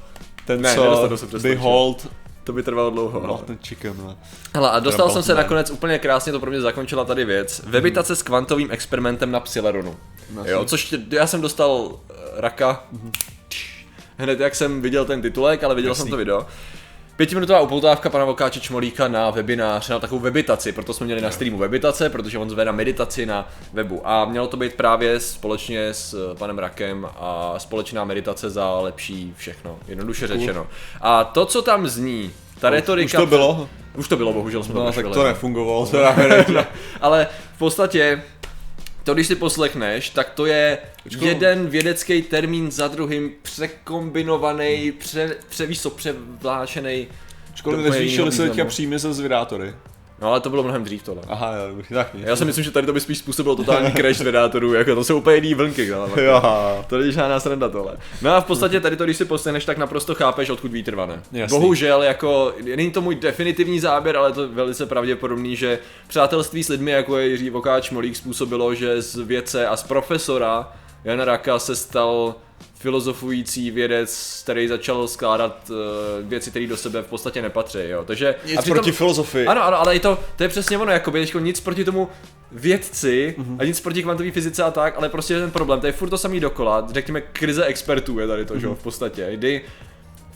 ten, 0.57 0.61
ne, 0.61 0.75
co 0.75 1.17
Behold, 1.41 2.07
to 2.43 2.53
by 2.53 2.63
trvalo 2.63 2.89
dlouho. 2.89 3.19
no, 3.19 3.27
No. 3.27 3.37
ten 3.37 3.57
chicken, 3.63 3.93
no. 3.97 4.17
Hele, 4.53 4.71
a 4.71 4.79
dostal 4.79 5.07
Teda 5.07 5.13
jsem 5.13 5.23
se 5.23 5.27
Boltzmann. 5.27 5.37
nakonec 5.45 5.69
úplně 5.71 5.99
krásně, 5.99 6.31
to 6.31 6.39
pro 6.39 6.49
mě 6.51 6.61
zakončila 6.61 7.05
tady 7.05 7.25
věc. 7.25 7.61
Webitace 7.67 8.15
s 8.15 8.23
kvantovým 8.23 8.71
experimentem 8.71 9.31
na 9.31 9.39
Psileronu. 9.39 9.95
Jo, 10.45 10.65
což 10.65 10.85
tě- 10.85 10.99
já 11.15 11.27
jsem 11.27 11.41
dostal 11.41 11.91
eh, 12.09 12.13
raka 12.35 12.83
hned 14.17 14.39
jak 14.39 14.55
jsem 14.55 14.81
viděl 14.81 15.05
ten 15.05 15.21
titulek, 15.21 15.63
ale 15.63 15.75
viděl 15.75 15.95
jsem 15.95 16.07
to 16.07 16.17
video. 16.17 16.45
Pětiminutová 17.21 17.59
upoutávka 17.59 18.09
pana 18.09 18.25
Vokáče 18.25 18.59
Čmolíka 18.59 19.07
na 19.07 19.29
webinář, 19.29 19.89
na 19.89 19.99
takovou 19.99 20.21
webitaci, 20.21 20.71
proto 20.71 20.93
jsme 20.93 21.05
měli 21.05 21.21
na 21.21 21.31
streamu 21.31 21.57
webitace, 21.57 22.09
protože 22.09 22.37
on 22.37 22.49
zve 22.49 22.65
na 22.65 22.71
meditaci 22.71 23.25
na 23.25 23.49
webu. 23.73 24.01
A 24.03 24.25
mělo 24.25 24.47
to 24.47 24.57
být 24.57 24.73
právě 24.73 25.19
společně 25.19 25.87
s 25.87 26.13
eh, 26.13 26.37
panem 26.37 26.59
Rakem 26.59 27.07
a 27.19 27.55
společná 27.57 28.03
meditace 28.05 28.49
za 28.49 28.79
lepší 28.79 29.33
všechno, 29.37 29.79
jednoduše 29.87 30.27
řečeno. 30.27 30.67
A 31.01 31.23
to, 31.23 31.45
co 31.45 31.61
tam 31.61 31.87
zní, 31.87 32.31
ta 32.59 32.69
retorika... 32.69 33.17
Už 33.17 33.23
to 33.23 33.25
bylo? 33.25 33.69
Už 33.95 34.07
to 34.07 34.17
bylo, 34.17 34.33
bohužel 34.33 34.63
jsme 34.63 34.73
to 34.73 34.79
No, 34.79 34.85
tak 34.85 34.93
prošvili. 34.93 35.13
to 35.15 35.23
nefungovalo, 35.23 35.85
teda 35.85 36.15
ale 37.01 37.27
v 37.55 37.57
podstatě 37.57 38.23
to, 39.03 39.13
když 39.13 39.27
si 39.27 39.35
poslechneš, 39.35 40.09
tak 40.09 40.29
to 40.29 40.45
je 40.45 40.77
jeden 41.21 41.67
vědecký 41.67 42.21
termín 42.21 42.71
za 42.71 42.87
druhým 42.87 43.31
překombinovaný, 43.41 44.91
pře, 44.91 45.35
převíš 45.49 45.81
co, 45.81 45.89
převlášený. 45.89 47.07
Školy 47.55 47.83
nezvýšily 47.83 48.31
se 48.31 48.47
teďka 48.47 48.65
příjmy 48.65 48.99
se 48.99 49.13
zvědátory. 49.13 49.73
No 50.21 50.27
ale 50.27 50.39
to 50.39 50.49
bylo 50.49 50.63
mnohem 50.63 50.83
dřív 50.83 51.03
tohle. 51.03 51.23
Aha, 51.27 51.55
jo, 51.55 51.67
dobrý, 51.69 51.85
tak 51.93 52.13
nic. 52.13 52.23
Já 52.27 52.35
si 52.35 52.45
myslím, 52.45 52.63
že 52.63 52.71
tady 52.71 52.87
to 52.87 52.93
by 52.93 52.99
spíš 52.99 53.17
způsobilo 53.17 53.55
totální 53.55 53.91
crash 53.97 54.19
vedátorů, 54.19 54.73
jako 54.73 54.95
to 54.95 55.03
jsou 55.03 55.17
úplně 55.17 55.35
jiný 55.35 55.53
vlnky, 55.53 55.85
Jo. 55.87 56.09
to 56.87 56.97
není 56.97 57.11
žádná 57.11 57.39
sranda 57.39 57.69
tohle. 57.69 57.97
No 58.21 58.35
a 58.35 58.41
v 58.41 58.45
podstatě 58.45 58.79
tady 58.79 58.95
to, 58.95 59.03
když 59.03 59.17
si 59.17 59.25
poslechneš, 59.25 59.65
tak 59.65 59.77
naprosto 59.77 60.15
chápeš, 60.15 60.49
odkud 60.49 60.71
vítr 60.71 60.95
vane. 60.95 61.23
Jasný. 61.31 61.59
Bohužel, 61.59 62.03
jako, 62.03 62.53
není 62.75 62.91
to 62.91 63.01
můj 63.01 63.15
definitivní 63.15 63.79
záběr, 63.79 64.17
ale 64.17 64.29
je 64.29 64.33
to 64.33 64.47
velice 64.49 64.85
pravděpodobný, 64.85 65.55
že 65.55 65.79
přátelství 66.07 66.63
s 66.63 66.69
lidmi, 66.69 66.91
jako 66.91 67.17
je 67.17 67.27
Jiří 67.27 67.49
Vokáč 67.49 67.89
Molík, 67.89 68.15
způsobilo, 68.15 68.75
že 68.75 69.01
z 69.01 69.15
vědce 69.15 69.67
a 69.67 69.75
z 69.77 69.83
profesora 69.83 70.73
Jana 71.03 71.25
Raka 71.25 71.59
se 71.59 71.75
stal 71.75 72.35
filozofující 72.81 73.71
vědec, 73.71 74.41
který 74.43 74.67
začal 74.67 75.07
skládat 75.07 75.69
uh, 75.69 75.75
věci, 76.29 76.49
které 76.49 76.67
do 76.67 76.77
sebe 76.77 77.01
v 77.01 77.07
podstatě 77.07 77.41
nepatří, 77.41 77.79
jo. 77.81 78.03
Takže 78.05 78.35
Nic 78.45 78.69
proti 78.69 78.91
filozofii. 78.91 79.47
ano, 79.47 79.63
ano, 79.63 79.79
ale 79.79 79.95
je 79.95 79.99
to, 79.99 80.19
to 80.35 80.43
je 80.43 80.49
přesně 80.49 80.77
ono, 80.77 80.91
jakoby, 80.91 81.19
teďko 81.19 81.39
nic 81.39 81.59
proti 81.59 81.85
tomu 81.85 82.09
vědci 82.51 83.35
a 83.59 83.63
nic 83.63 83.79
proti 83.79 84.03
kvantové 84.03 84.31
fyzice 84.31 84.63
a 84.63 84.71
tak, 84.71 84.97
ale 84.97 85.09
prostě 85.09 85.33
je 85.33 85.39
ten 85.39 85.51
problém, 85.51 85.79
to 85.79 85.87
je 85.87 85.93
furt 85.93 86.09
to 86.09 86.17
samý 86.17 86.39
dokola, 86.39 86.87
řekněme 86.91 87.21
krize 87.21 87.65
expertů 87.65 88.19
je 88.19 88.27
tady 88.27 88.45
to, 88.45 88.59
že 88.59 88.65
jo, 88.65 88.75
v 88.75 88.83
podstatě, 88.83 89.29
kdy 89.33 89.61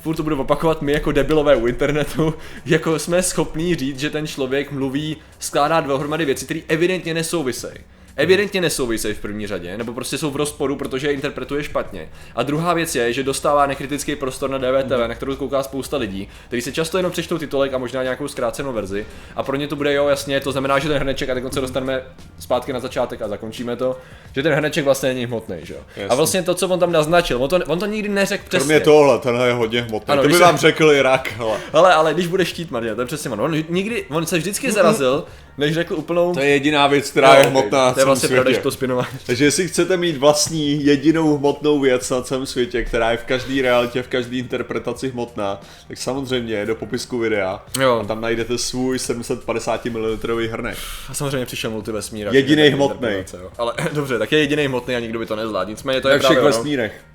furt 0.02 0.16
to 0.16 0.24
budu 0.24 0.42
opakovat 0.42 0.82
my 0.82 0.92
jako 0.92 1.12
debilové 1.12 1.56
u 1.56 1.68
internetu, 1.68 2.34
jako 2.66 3.00
jsme 3.00 3.24
schopní 3.24 3.76
říct, 3.76 4.00
že 4.00 4.10
ten 4.10 4.28
člověk 4.28 4.72
mluví, 4.72 5.18
skládá 5.40 5.82
dohromady 5.82 6.26
věci, 6.26 6.46
které 6.46 6.60
evidentně 6.68 7.14
nesouvisejí. 7.14 7.78
Evidentně 8.18 8.62
nesouvisejí 8.62 9.14
v 9.14 9.20
první 9.20 9.48
řadě, 9.48 9.78
nebo 9.78 9.94
prostě 9.94 10.18
jsou 10.18 10.32
v 10.32 10.36
rozporu, 10.36 10.76
protože 10.76 11.08
je 11.08 11.14
interpretuje 11.14 11.64
špatně. 11.64 12.10
A 12.36 12.44
druhá 12.44 12.74
věc 12.74 12.96
je, 12.96 13.14
že 13.14 13.24
dostává 13.24 13.66
nekritický 13.66 14.16
prostor 14.16 14.50
na 14.50 14.58
DVTV, 14.58 15.08
na 15.08 15.16
kterou 15.16 15.36
kouká 15.36 15.64
spousta 15.64 15.98
lidí, 15.98 16.28
kteří 16.48 16.62
se 16.62 16.72
často 16.72 16.98
jenom 16.98 17.12
přečtou 17.12 17.38
titulek 17.38 17.74
a 17.74 17.78
možná 17.78 18.04
nějakou 18.04 18.28
zkrácenou 18.28 18.74
verzi. 18.74 19.06
A 19.36 19.44
pro 19.44 19.56
ně 19.56 19.68
to 19.68 19.76
bude 19.76 19.94
jo, 19.94 20.08
jasně, 20.08 20.40
to 20.40 20.52
znamená, 20.52 20.80
že 20.80 20.88
ten 20.88 20.98
hrneček, 20.98 21.30
a 21.30 21.34
teď 21.34 21.44
se 21.54 21.62
dostaneme 21.62 22.02
zpátky 22.40 22.74
na 22.74 22.80
začátek 22.80 23.22
a 23.22 23.28
zakončíme 23.28 23.76
to, 23.76 23.98
že 24.36 24.44
ten 24.44 24.54
hrneček 24.54 24.86
vlastně 24.86 25.10
není 25.10 25.26
hmotný, 25.26 25.56
že 25.64 25.74
jo. 25.74 25.80
A 26.10 26.16
vlastně 26.16 26.44
to, 26.44 26.56
co 26.56 26.68
on 26.68 26.80
tam 26.80 26.92
naznačil, 26.92 27.44
on 27.44 27.50
to, 27.50 27.60
on 27.68 27.80
to 27.80 27.86
nikdy 27.86 28.10
neřekl 28.10 28.44
přesně. 28.48 28.60
Kromě 28.60 28.80
tohle, 28.80 29.20
tenhle 29.20 29.48
je 29.48 29.54
hodně 29.54 29.82
hmotný. 29.82 30.12
Ano, 30.12 30.22
to 30.22 30.28
by 30.28 30.34
se- 30.34 30.40
vám 30.40 30.58
řekl 30.58 30.92
Irak, 30.92 31.32
hele. 31.38 31.58
Ale, 31.74 31.94
ale 31.94 32.14
když 32.14 32.28
bude 32.28 32.46
štít, 32.46 32.72
Martina, 32.72 32.96
to 32.96 33.02
je 33.02 33.08
přesně 33.08 33.30
ono. 33.30 33.44
On, 33.44 33.56
nikdy, 33.70 34.06
on 34.10 34.26
se 34.26 34.38
vždycky 34.38 34.72
zarazil, 34.72 35.24
než 35.58 35.74
řekl 35.74 35.94
úplnou... 35.96 36.34
To 36.34 36.40
je 36.40 36.48
jediná 36.50 36.88
věc, 36.88 37.12
která 37.12 37.36
je 37.36 37.44
Jo, 37.44 37.50
hmotná 37.50 37.94
To 37.94 38.00
je 38.00 38.05
celém 38.06 38.16
vlastně 38.16 38.30
pravda, 38.30 38.52
že 38.52 38.56
světě. 38.56 38.64
to 38.64 38.72
spinování. 38.72 39.08
Takže 39.26 39.46
jestli 39.46 39.68
chcete 39.68 39.98
mít 39.98 40.18
vlastní 40.18 40.86
jedinou 40.86 41.38
hmotnou 41.38 41.80
věc 41.80 42.10
na 42.10 42.22
celém 42.22 42.46
světě, 42.46 42.84
která 42.84 43.12
je 43.12 43.18
v 43.18 43.24
každé 43.24 43.62
realitě, 43.62 44.04
v 44.04 44.08
každé 44.08 44.38
interpretaci 44.38 45.10
hmotná, 45.10 45.62
tak 45.88 45.98
samozřejmě 45.98 46.66
do 46.66 46.76
popisku 46.76 47.18
videa 47.20 47.66
Jo. 47.82 48.00
a 48.04 48.08
tam 48.08 48.22
najdete 48.22 48.58
svůj 48.58 49.00
750 49.00 49.86
ml 49.86 50.18
hrnek. 50.52 50.78
A 51.10 51.14
samozřejmě 51.14 51.46
přišel 51.46 51.72
multivesmír. 51.72 52.28
Interpretace, 52.34 53.38
jo. 53.44 53.52
Ale 53.58 53.74
dobře, 53.94 54.20
tak 54.20 54.32
je 54.32 54.40
jediný 54.40 54.66
hmotný 54.66 54.96
a 54.96 55.00
nikdo 55.00 55.20
by 55.20 55.26
to 55.26 55.36
nezvládl. 55.36 55.70
Nicméně 55.70 56.02
to 56.02 56.08
je 56.10 56.16
je 56.16 56.20
všech 56.20 56.32
právě 56.32 56.44
vesmírech. 56.52 57.06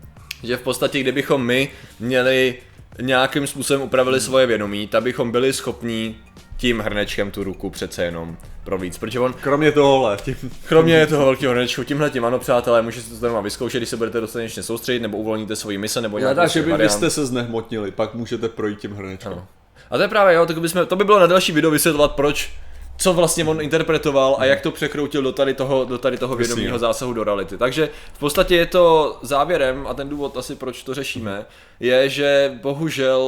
že 0.43 0.57
v 0.57 0.61
podstatě, 0.61 1.01
kdybychom 1.01 1.47
my 1.47 1.69
měli 2.01 2.55
nějakým 3.01 3.47
způsobem 3.47 3.83
upravili 3.83 4.21
svoje 4.21 4.47
vědomí, 4.47 4.87
tak 4.87 5.03
bychom 5.03 5.31
byli 5.31 5.53
schopní 5.53 6.17
tím 6.61 6.81
hrnečkem 6.81 7.31
tu 7.31 7.45
ruku 7.45 7.71
přece 7.71 8.05
jenom 8.05 8.37
províc, 8.65 8.99
protože 8.99 9.21
on 9.21 9.33
Kromě 9.33 9.73
tohohle, 9.73 10.17
tím, 10.17 10.37
Kromě 10.69 11.07
toho 11.07 11.25
velkého 11.25 11.53
hrnečku, 11.53 11.85
tímhle 11.85 12.11
tím 12.11 12.25
ano, 12.25 12.39
přátelé, 12.39 12.83
můžete 12.83 13.11
to 13.11 13.27
doma 13.27 13.41
vyzkoušet, 13.41 13.79
když 13.79 13.89
se 13.89 13.97
budete 13.97 14.21
dostatečně 14.21 14.63
soustředit, 14.63 15.01
nebo 15.01 15.19
uvolníte 15.19 15.57
svoji 15.57 15.79
mise, 15.79 16.01
nebo 16.01 16.19
nějakou 16.19 16.35
Hledá, 16.35 16.47
že 16.47 16.63
svůj 16.63 16.73
by 16.73 16.79
byste 16.79 17.11
se 17.11 17.27
znehmotnili, 17.27 17.91
pak 17.91 18.15
můžete 18.15 18.49
projít 18.49 18.79
tím 18.79 18.95
hrnečkem. 18.95 19.33
Ano. 19.33 19.47
A 19.91 19.97
to 19.97 20.03
je 20.03 20.09
právě 20.09 20.35
jo, 20.35 20.47
tak 20.47 20.61
bychom, 20.61 20.87
to 20.87 20.97
by 20.97 21.05
bylo 21.05 21.21
na 21.21 21.27
další 21.27 21.53
video 21.53 21.71
vysvětlovat, 21.71 22.13
proč, 22.13 22.53
co 23.01 23.13
vlastně 23.13 23.45
on 23.45 23.61
interpretoval 23.61 24.37
a 24.39 24.45
jak 24.45 24.61
to 24.61 24.71
překroutil 24.71 25.23
do 25.23 25.33
tady 25.33 25.55
toho, 25.55 25.85
do 25.85 25.99
tady 25.99 26.19
toho 26.19 26.37
vědomého 26.37 26.75
jo. 26.75 26.79
zásahu 26.79 27.13
do 27.13 27.25
reality. 27.25 27.59
Takže 27.59 27.89
v 28.13 28.19
podstatě 28.19 28.57
je 28.57 28.67
to 28.67 29.19
závěrem 29.23 29.87
a 29.87 29.95
ten 29.95 30.09
důvod 30.09 30.37
asi 30.37 30.55
proč 30.55 30.83
to 30.83 30.95
řešíme, 30.95 31.47
je, 31.81 32.09
že 32.09 32.59
bohužel 32.63 33.23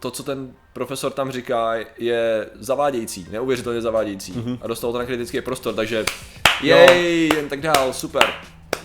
to, 0.00 0.10
co 0.10 0.22
ten 0.22 0.52
profesor 0.72 1.12
tam 1.12 1.32
říká, 1.32 1.74
je 1.98 2.46
zavádějící, 2.60 3.26
neuvěřitelně 3.30 3.80
zavádějící. 3.80 4.32
Mhm. 4.32 4.58
A 4.62 4.66
dostal 4.66 4.92
to 4.92 4.98
na 4.98 5.04
kritický 5.04 5.40
prostor, 5.40 5.74
takže 5.74 6.04
jej, 6.62 7.30
jen 7.34 7.48
tak 7.48 7.60
dál, 7.60 7.92
super. 7.92 8.24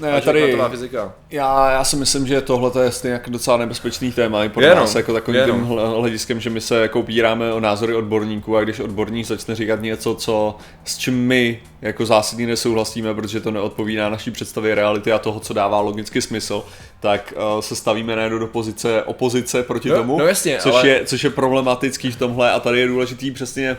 Ne, 0.02 0.12
A 0.12 0.22
tady, 0.22 0.58
fyzika. 0.70 1.14
já, 1.32 1.72
já 1.72 1.84
si 1.84 1.96
myslím, 1.96 2.28
že 2.28 2.42
tohle 2.42 2.84
je 2.84 2.92
stejně 2.92 3.14
jako 3.14 3.30
docela 3.30 3.58
nebezpečný 3.58 4.12
téma 4.12 4.44
i 4.44 4.50
pro 4.50 4.62
Je, 4.64 4.70
no. 4.70 4.76
nás 4.76 4.96
jako 4.96 5.14
takovým 5.14 5.42
tím 5.46 5.60
no. 5.60 5.66
hle- 5.66 5.88
hlediskem, 6.00 6.40
že 6.40 6.50
my 6.50 6.62
se 6.62 6.82
jako 6.82 7.00
opíráme 7.00 7.54
o 7.54 7.60
názory 7.60 7.96
odborníků 7.96 8.58
a 8.58 8.62
když 8.64 8.80
odborník 8.80 9.26
začne 9.28 9.56
říkat 9.56 9.82
něco, 9.82 10.16
co, 10.16 10.56
s 10.86 10.98
čím 10.98 11.14
my 11.28 11.60
jako 11.82 12.06
zásadně 12.06 12.48
nesouhlasíme, 12.48 13.14
protože 13.14 13.40
to 13.40 13.52
neodpovídá 13.52 14.10
naší 14.10 14.32
představě 14.32 14.76
reality 14.76 15.12
a 15.12 15.20
toho, 15.20 15.40
co 15.40 15.54
dává 15.54 15.80
logicky 15.80 16.22
smysl, 16.22 16.64
tak 17.00 17.34
uh, 17.56 17.62
se 17.62 17.76
stavíme 17.76 18.16
najednou 18.16 18.38
do 18.40 18.48
pozice 18.48 19.04
opozice 19.04 19.64
proti 19.64 19.90
Jo, 19.90 19.96
tomu, 19.96 20.20
no 20.20 20.28
jasně, 20.28 20.58
což, 20.62 20.74
ale- 20.74 20.88
je, 20.88 21.02
což 21.06 21.24
je 21.24 21.30
problematický 21.30 22.12
v 22.12 22.16
tomhle 22.16 22.52
a 22.52 22.60
tady 22.60 22.80
je 22.80 22.88
důležitý 22.88 23.32
přesně 23.32 23.78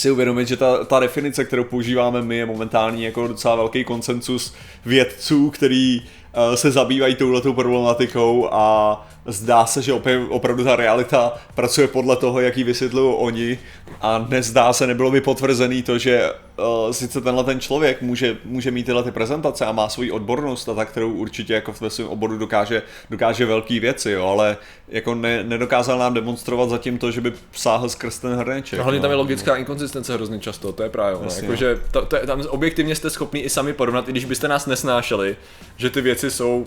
si 0.00 0.10
uvědomit, 0.10 0.48
že 0.48 0.56
ta, 0.56 0.84
ta 0.84 1.00
definice, 1.00 1.44
kterou 1.44 1.64
používáme 1.64 2.22
my, 2.22 2.36
je 2.36 2.46
momentálně 2.46 3.06
jako 3.06 3.28
docela 3.28 3.56
velký 3.56 3.84
konsensus 3.84 4.54
vědců, 4.86 5.50
který 5.50 6.00
uh, 6.00 6.54
se 6.54 6.70
zabývají 6.70 7.14
touhletou 7.14 7.52
problematikou 7.52 8.48
a 8.52 8.94
zdá 9.26 9.66
se, 9.66 9.82
že 9.82 9.92
opravdu 10.28 10.64
ta 10.64 10.76
realita 10.76 11.34
pracuje 11.54 11.88
podle 11.88 12.16
toho, 12.16 12.40
jak 12.40 12.56
ji 12.56 12.64
vysvětlují 12.64 13.14
oni 13.18 13.58
a 14.00 14.26
nezdá 14.28 14.72
se, 14.72 14.86
nebylo 14.86 15.10
mi 15.10 15.20
potvrzený 15.20 15.82
to, 15.82 15.98
že 15.98 16.32
uh, 16.56 16.92
sice 16.92 17.20
tenhle 17.20 17.44
ten 17.44 17.60
člověk 17.60 18.02
může, 18.02 18.36
může 18.44 18.70
mít 18.70 18.86
tyhle 18.86 19.02
ty 19.02 19.10
prezentace 19.10 19.66
a 19.66 19.72
má 19.72 19.88
svoji 19.88 20.10
odbornost 20.10 20.68
a 20.68 20.74
tak, 20.74 20.90
kterou 20.90 21.12
určitě 21.12 21.54
jako 21.54 21.74
ve 21.80 21.90
svém 21.90 22.08
oboru 22.08 22.38
dokáže, 22.38 22.82
dokáže 23.10 23.46
velké 23.46 23.80
věci, 23.80 24.10
jo, 24.10 24.26
ale 24.26 24.56
jako 24.88 25.14
ne, 25.14 25.44
nedokázal 25.44 25.98
nám 25.98 26.14
demonstrovat 26.14 26.70
zatím 26.70 26.98
to, 26.98 27.10
že 27.10 27.20
by 27.20 27.32
sáhl 27.52 27.88
skrz 27.88 28.18
ten 28.18 28.34
hrneček. 28.34 28.80
A 28.80 28.82
hlavně 28.82 28.98
no. 28.98 29.02
tam 29.02 29.10
je 29.10 29.16
logická 29.16 29.56
inkonzistence 29.56 30.14
hrozně 30.14 30.38
často, 30.38 30.72
to 30.72 30.82
je 30.82 30.88
právě 30.88 31.14
ono. 31.14 31.24
Jasně, 31.24 31.42
Jakože 31.42 31.78
to, 31.90 32.04
to 32.04 32.16
je, 32.16 32.26
tam 32.26 32.42
objektivně 32.48 32.94
jste 32.94 33.10
schopni 33.10 33.40
i 33.40 33.50
sami 33.50 33.72
porovnat, 33.72 34.08
i 34.08 34.12
když 34.12 34.24
byste 34.24 34.48
nás 34.48 34.66
nesnášeli, 34.66 35.36
že 35.76 35.90
ty 35.90 36.00
věci 36.00 36.30
jsou 36.30 36.66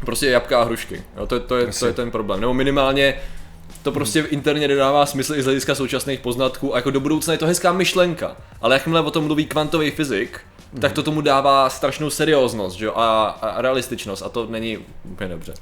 prostě 0.00 0.26
jabka 0.26 0.60
a 0.60 0.64
hrušky. 0.64 1.02
Jo, 1.16 1.26
to, 1.26 1.40
to, 1.40 1.56
je, 1.56 1.66
to 1.78 1.86
je 1.86 1.92
ten 1.92 2.10
problém. 2.10 2.40
Nebo 2.40 2.54
minimálně 2.54 3.14
to 3.82 3.92
prostě 3.92 4.20
interně 4.20 4.68
nedává 4.68 5.06
smysl 5.06 5.34
i 5.34 5.42
z 5.42 5.44
hlediska 5.44 5.74
současných 5.74 6.20
poznatků 6.20 6.74
a 6.74 6.78
jako 6.78 6.90
do 6.90 7.00
budoucna 7.00 7.32
je 7.32 7.38
to 7.38 7.46
hezká 7.46 7.72
myšlenka. 7.72 8.36
Ale 8.60 8.74
jakmile 8.74 9.00
o 9.00 9.10
tom 9.10 9.24
mluví 9.24 9.46
kvantový 9.46 9.90
fyzik, 9.90 10.40
tak 10.80 10.92
to 10.92 11.02
tomu 11.02 11.20
dává 11.20 11.70
strašnou 11.70 12.10
serióznost 12.10 12.76
že 12.76 12.84
jo, 12.84 12.92
a, 12.96 13.24
a 13.26 13.62
realističnost 13.62 14.22
a 14.22 14.28
to 14.28 14.46
není 14.46 14.78
úplně 15.04 15.28
dobře. 15.28 15.54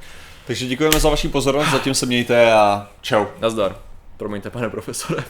Takže 0.47 0.67
děkujeme 0.67 1.01
za 1.01 1.09
vaši 1.09 1.29
pozornost, 1.29 1.71
zatím 1.71 1.95
se 1.95 2.07
mějte 2.07 2.53
a 2.53 2.89
čau. 3.01 3.25
Nazdar. 3.41 3.77
Promiňte, 4.17 4.51
pane 4.51 4.71
profesore. 4.71 5.25